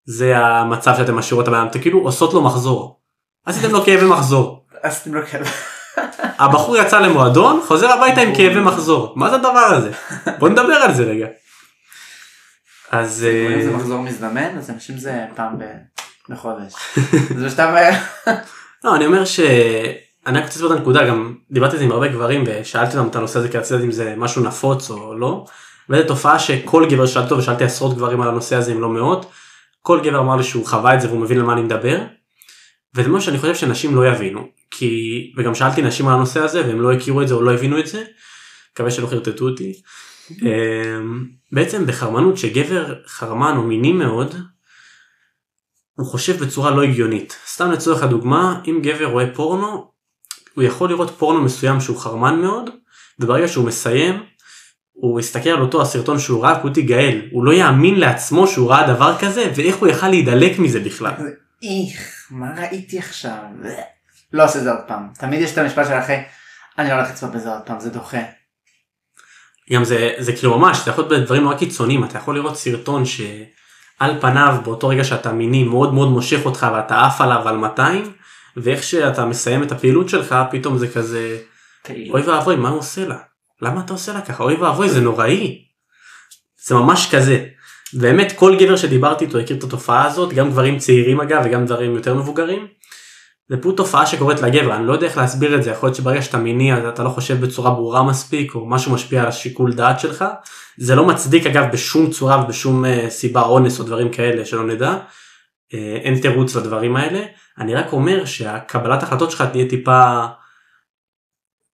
זה 0.04 0.38
המצב 0.38 0.94
שאתם 0.96 1.16
משאירות 1.16 1.48
הבן 1.48 1.66
אתם 1.70 1.80
כאילו 1.80 2.00
עושות 2.00 2.34
לו 2.34 2.42
מחזור. 2.42 3.00
עשיתם 3.46 3.70
לו 3.70 3.84
כאבי 3.84 4.06
מחזור. 4.06 4.66
עשיתם 4.82 5.14
לו 5.14 5.26
כאבי. 5.26 5.48
הבחור 6.38 6.76
יצא 6.76 7.00
למועדון 7.00 7.60
חוזר 7.66 7.92
הביתה 7.92 8.20
עם 8.20 8.34
כאבי 8.34 8.60
מחזור 8.60 9.12
מה 9.16 9.30
זה 9.30 9.36
הדבר 9.36 9.58
הזה 9.58 9.90
בוא 10.38 10.48
נדבר 10.48 10.74
על 10.74 10.94
זה 10.94 11.04
רגע. 11.04 11.26
אז 12.90 13.26
אם 13.56 13.62
זה 13.62 13.70
מחזור 13.70 14.02
מזדמן 14.02 14.58
אז 14.58 14.70
אנשים 14.70 14.98
זה 14.98 15.24
פעם 15.34 15.58
בחודש. 16.28 16.72
זה 17.36 17.50
שאתה 17.50 17.90
לא 18.84 18.96
אני 18.96 19.06
אומר 19.06 19.24
שאני 19.24 20.38
רק 20.38 20.44
רוצה 20.44 20.58
לספר 20.58 20.66
את 20.66 20.78
הנקודה 20.78 21.06
גם 21.06 21.34
דיברתי 21.50 21.72
על 21.72 21.78
זה 21.78 21.84
עם 21.84 21.92
הרבה 21.92 22.08
גברים 22.08 22.44
ושאלתי 22.46 22.98
אותם 22.98 23.08
את 23.08 23.16
הנושא 23.16 23.38
הזה 23.38 23.48
כי 23.48 23.58
רציתי 23.58 23.74
לדעת 23.74 23.84
אם 23.84 23.92
זה 23.92 24.14
משהו 24.16 24.42
נפוץ 24.42 24.90
או 24.90 25.18
לא. 25.18 25.44
וזו 25.90 26.02
תופעה 26.06 26.38
שכל 26.38 26.86
גבר 26.90 27.06
שאלתי 27.06 27.24
אותו 27.24 27.38
ושאלתי 27.38 27.64
עשרות 27.64 27.96
גברים 27.96 28.20
על 28.20 28.28
הנושא 28.28 28.56
הזה 28.56 28.72
אם 28.72 28.80
לא 28.80 28.88
מאות. 28.88 29.30
כל 29.82 30.00
גבר 30.00 30.18
אמר 30.18 30.36
לי 30.36 30.44
שהוא 30.44 30.66
חווה 30.66 30.94
את 30.94 31.00
זה 31.00 31.08
והוא 31.08 31.20
מבין 31.20 31.38
על 31.38 31.44
מה 31.44 31.52
אני 31.52 31.62
מדבר. 31.62 31.98
וזה 32.96 33.08
משהו 33.08 33.26
שאני 33.26 33.38
חושב 33.38 33.54
שנשים 33.54 33.94
לא 33.94 34.08
יבינו 34.08 34.48
כי 34.70 35.32
וגם 35.36 35.54
שאלתי 35.54 35.82
נשים 35.82 36.08
על 36.08 36.14
הנושא 36.14 36.40
הזה 36.40 36.66
והם 36.66 36.80
לא 36.80 36.92
הכירו 36.92 37.22
את 37.22 37.28
זה 37.28 37.34
או 37.34 37.42
לא 37.42 37.54
הבינו 37.54 37.78
את 37.78 37.86
זה. 37.86 38.04
מקווה 38.72 38.90
שלא 38.90 39.06
חרטטו 39.06 39.48
אותי. 39.48 39.72
אמ, 40.30 41.26
בעצם 41.52 41.86
בחרמנות 41.86 42.38
שגבר 42.38 42.94
חרמן 43.06 43.56
או 43.56 43.62
מיני 43.62 43.92
מאוד 43.92 44.34
הוא 45.94 46.06
חושב 46.06 46.44
בצורה 46.44 46.70
לא 46.70 46.82
הגיונית. 46.82 47.36
סתם 47.46 47.70
לצורך 47.70 48.02
הדוגמה 48.02 48.60
אם 48.66 48.80
גבר 48.82 49.04
רואה 49.04 49.34
פורנו 49.34 49.90
הוא 50.54 50.64
יכול 50.64 50.88
לראות 50.88 51.10
פורנו 51.10 51.42
מסוים 51.42 51.80
שהוא 51.80 51.98
חרמן 51.98 52.40
מאוד 52.40 52.70
וברגע 53.18 53.48
שהוא 53.48 53.66
מסיים 53.66 54.22
הוא 54.92 55.20
יסתכל 55.20 55.50
על 55.50 55.60
אותו 55.60 55.82
הסרטון 55.82 56.18
שהוא 56.18 56.42
ראה 56.42 56.60
הוא 56.62 56.70
תיגאל 56.70 57.20
הוא 57.30 57.44
לא 57.44 57.52
יאמין 57.52 58.00
לעצמו 58.00 58.46
שהוא 58.46 58.70
ראה 58.70 58.94
דבר 58.94 59.16
כזה 59.20 59.52
ואיך 59.56 59.76
הוא 59.76 59.88
יכל 59.88 60.08
להידלק 60.08 60.58
מזה 60.58 60.80
בכלל. 60.80 61.12
איך, 61.62 62.15
מה 62.30 62.54
ראיתי 62.56 62.98
עכשיו? 62.98 63.42
לא 64.32 64.44
עושה 64.44 64.60
זה 64.60 64.70
עוד 64.70 64.80
פעם. 64.86 65.08
תמיד 65.18 65.40
יש 65.40 65.52
את 65.52 65.58
המשפט 65.58 65.86
של 65.86 65.92
אחי, 65.92 66.16
אני 66.78 66.88
לא 66.88 66.94
הולך 66.94 67.10
לצפות 67.10 67.32
בזה 67.32 67.52
עוד 67.52 67.62
פעם, 67.62 67.80
זה 67.80 67.90
דוחה. 67.90 68.22
גם 69.72 69.84
זה 69.84 70.12
זה 70.18 70.32
כאילו 70.32 70.58
ממש 70.58 70.84
זה 70.84 70.90
יכול 70.90 71.04
להיות 71.04 71.22
בדברים 71.22 71.42
נורא 71.42 71.56
קיצוניים 71.56 72.04
אתה 72.04 72.18
יכול 72.18 72.34
לראות 72.34 72.56
סרטון 72.56 73.04
שעל 73.04 74.20
פניו 74.20 74.56
באותו 74.64 74.88
רגע 74.88 75.04
שאתה 75.04 75.32
מיני 75.32 75.64
מאוד 75.64 75.94
מאוד 75.94 76.08
מושך 76.08 76.40
אותך 76.44 76.66
ואתה 76.74 77.06
עף 77.06 77.20
עליו 77.20 77.48
על 77.48 77.56
200 77.56 78.12
ואיך 78.56 78.82
שאתה 78.82 79.24
מסיים 79.24 79.62
את 79.62 79.72
הפעילות 79.72 80.08
שלך 80.08 80.34
פתאום 80.50 80.78
זה 80.78 80.88
כזה 80.88 81.38
אוי 82.10 82.22
ואבוי 82.22 82.56
מה 82.56 82.68
הוא 82.68 82.78
עושה 82.78 83.06
לה 83.08 83.16
למה 83.62 83.80
אתה 83.80 83.92
עושה 83.92 84.12
לה 84.12 84.20
ככה 84.20 84.42
אוי 84.42 84.54
ואבוי 84.54 84.90
זה 84.90 85.00
נוראי. 85.00 85.64
זה 86.64 86.74
ממש 86.74 87.14
כזה. 87.14 87.46
באמת 87.94 88.32
כל 88.36 88.56
גבר 88.58 88.76
שדיברתי 88.76 89.24
איתו 89.24 89.38
הכיר 89.38 89.56
את 89.56 89.64
התופעה 89.64 90.04
הזאת 90.04 90.32
גם 90.32 90.50
גברים 90.50 90.78
צעירים 90.78 91.20
אגב 91.20 91.42
וגם 91.44 91.66
דברים 91.66 91.94
יותר 91.94 92.14
מבוגרים. 92.14 92.66
זה 93.48 93.56
פשוט 93.56 93.76
תופעה 93.76 94.06
שקורית 94.06 94.40
לגבר 94.40 94.76
אני 94.76 94.86
לא 94.86 94.92
יודע 94.92 95.06
איך 95.06 95.16
להסביר 95.16 95.56
את 95.56 95.62
זה 95.62 95.70
יכול 95.70 95.86
להיות 95.86 95.96
שברגע 95.96 96.22
שאתה 96.22 96.38
מיני 96.38 96.74
אז 96.74 96.84
אתה 96.84 97.02
לא 97.02 97.08
חושב 97.08 97.40
בצורה 97.40 97.70
ברורה 97.70 98.02
מספיק 98.02 98.54
או 98.54 98.66
משהו 98.66 98.94
משפיע 98.94 99.20
על 99.22 99.26
השיקול 99.26 99.72
דעת 99.72 100.00
שלך. 100.00 100.24
זה 100.76 100.94
לא 100.94 101.06
מצדיק 101.06 101.46
אגב 101.46 101.64
בשום 101.72 102.10
צורה 102.10 102.44
ובשום 102.44 102.84
uh, 102.84 102.88
סיבה 103.08 103.42
אונס 103.42 103.80
או 103.80 103.84
דברים 103.84 104.12
כאלה 104.12 104.44
שלא 104.44 104.66
נדע. 104.66 104.98
אה, 105.72 105.76
אין 105.76 106.20
תירוץ 106.20 106.56
לדברים 106.56 106.96
האלה. 106.96 107.24
אני 107.58 107.74
רק 107.74 107.92
אומר 107.92 108.24
שהקבלת 108.24 109.02
החלטות 109.02 109.30
שלך 109.30 109.42
תהיה 109.52 109.68
טיפה 109.68 110.26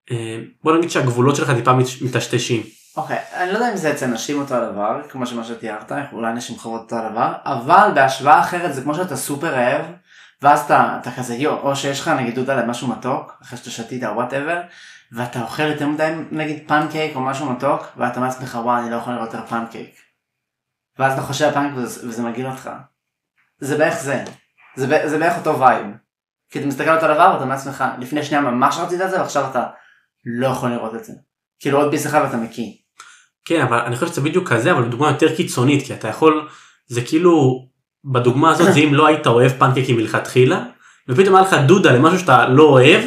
אה, 0.09 0.13
בוא 0.63 0.77
נגיד 0.77 0.91
שהגבולות 0.91 1.35
שלך 1.35 1.51
טיפה 1.51 1.73
מת- 1.73 2.01
מטשטשים 2.01 2.63
אוקיי, 2.97 3.19
אני 3.33 3.51
לא 3.51 3.57
יודע 3.57 3.71
אם 3.71 3.77
זה 3.77 3.91
אצל 3.91 4.07
נשים 4.07 4.39
אותו 4.39 4.55
הדבר, 4.55 5.01
כמו 5.09 5.25
שמה 5.25 5.43
שתיארת, 5.43 5.91
אולי 6.11 6.33
נשים 6.33 6.57
חוות 6.57 6.81
אותו 6.81 6.95
הדבר, 6.95 7.33
אבל 7.43 7.91
בהשוואה 7.95 8.39
אחרת 8.39 8.73
זה 8.73 8.81
כמו 8.81 8.95
שאתה 8.95 9.15
סופר 9.15 9.55
רעב, 9.55 9.85
ואז 10.41 10.59
אתה, 10.61 10.97
אתה 11.01 11.11
כזה 11.11 11.35
יו, 11.35 11.57
או 11.57 11.75
שיש 11.75 11.99
לך 11.99 12.07
נגיד 12.07 12.35
דודה 12.35 12.55
למשהו 12.55 12.87
מתוק, 12.87 13.37
אחרי 13.41 13.57
שאתה 13.57 13.69
שתית 13.69 14.03
או 14.03 14.15
whatever, 14.15 14.61
ואתה 15.11 15.41
אוכל 15.41 15.63
יותר 15.63 15.87
מדי 15.87 16.13
נגיד 16.31 16.63
פנקייק 16.67 17.15
או 17.15 17.21
משהו 17.21 17.51
מתוק, 17.51 17.87
ואתה 17.97 18.15
אומר 18.15 18.27
לעצמך 18.27 18.57
וואי 18.63 18.81
אני 18.81 18.91
לא 18.91 18.95
יכול 18.95 19.13
לראות 19.13 19.33
יותר 19.33 19.45
פנקייק. 19.45 19.95
ואז 20.99 21.13
אתה 21.13 21.21
חושב 21.21 21.45
על 21.45 21.53
פנקייק 21.53 21.73
וזה, 21.75 22.07
וזה 22.07 22.23
מגעיל 22.23 22.47
אותך. 22.47 22.69
זה 23.59 23.77
בערך 23.77 23.95
זה. 23.95 24.23
זה, 24.75 25.09
זה 25.09 25.19
בערך 25.19 25.37
אותו 25.37 25.59
vibe. 25.59 25.85
כי 26.49 26.59
אתה 26.59 26.67
מסתכל 26.67 26.89
על 26.89 26.95
אותו 26.95 27.13
דבר 27.13 27.29
ואתה 27.31 27.43
אומר 27.43 27.55
לעצמך, 27.55 27.83
לפני 27.99 28.23
שנייה 28.23 28.41
ממש 28.41 28.77
רצית 28.77 29.01
את 29.01 29.09
זה 29.09 29.19
ועכשיו 29.19 29.49
אתה 29.51 29.67
לא 30.25 30.47
יכול 30.47 30.69
לראות 30.69 30.95
את 30.95 31.03
זה. 31.03 31.13
כאילו 31.59 31.81
עוד 31.81 31.91
ביס 31.91 32.07
אחד 32.07 32.21
ואתה 32.23 32.37
מקיא. 32.37 32.86
כן 33.47 33.61
אבל 33.61 33.77
אני 33.77 33.95
חושב 33.95 34.07
שזה 34.07 34.21
בדיוק 34.21 34.49
כזה 34.49 34.71
אבל 34.71 34.83
דוגמה 34.83 35.07
יותר 35.07 35.35
קיצונית 35.35 35.85
כי 35.85 35.93
אתה 35.93 36.07
יכול 36.07 36.47
זה 36.87 37.01
כאילו 37.01 37.65
בדוגמה 38.05 38.51
הזאת 38.51 38.73
זה 38.73 38.79
אם 38.79 38.93
לא 38.93 39.07
היית 39.07 39.27
אוהב 39.27 39.51
פנקקים 39.51 39.97
מלכתחילה 39.97 40.63
ופתאום 41.09 41.35
היה 41.35 41.43
לך 41.43 41.53
דודה 41.53 41.91
למשהו 41.91 42.19
שאתה 42.19 42.47
לא 42.47 42.63
אוהב 42.63 43.03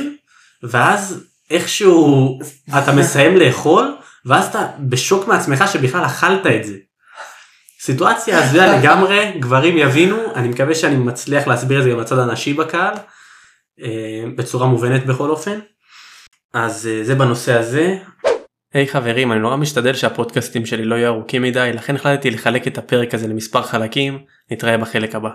ואז 0.63 1.25
איכשהו 1.51 2.39
אתה 2.79 2.93
מסיים 2.93 3.37
לאכול 3.37 3.97
ואז 4.27 4.47
אתה 4.47 4.67
בשוק 4.81 5.29
מעצמך 5.29 5.65
שבכלל 5.73 6.05
אכלת 6.05 6.47
את 6.47 6.65
זה. 6.65 6.77
סיטואציה 7.81 8.45
הזויה 8.45 8.79
לגמרי 8.79 9.33
גברים 9.39 9.79
יבינו 9.79 10.17
אני 10.35 10.49
מקווה 10.49 10.75
שאני 10.75 10.97
מצליח 10.97 11.47
להסביר 11.47 11.79
את 11.79 11.85
זה 11.85 11.91
גם 11.91 12.01
לצד 12.01 12.19
הנשי 12.19 12.55
בקהל 12.55 12.95
אה, 13.83 14.25
בצורה 14.37 14.67
מובנת 14.67 15.07
בכל 15.07 15.31
אופן. 15.31 15.59
אז 16.55 16.87
אה, 16.87 17.05
זה 17.05 17.15
בנושא 17.15 17.59
הזה. 17.59 17.99
היי 18.73 18.85
hey, 18.85 18.89
חברים 18.89 19.33
אני 19.33 19.41
נורא 19.41 19.57
משתדל 19.57 19.95
שהפודקאסטים 19.95 20.67
שלי 20.67 20.85
לא 20.85 20.95
יהיו 20.95 21.15
ארוכים 21.15 21.43
מדי 21.43 21.71
לכן 21.75 21.97
החלטתי 21.97 22.31
לחלק 22.31 22.67
את 22.67 22.79
הפרק 22.79 23.15
הזה 23.15 23.29
למספר 23.29 23.63
חלקים 23.63 24.19
נתראה 24.51 24.77
בחלק 24.79 25.15
הבא. 25.15 25.31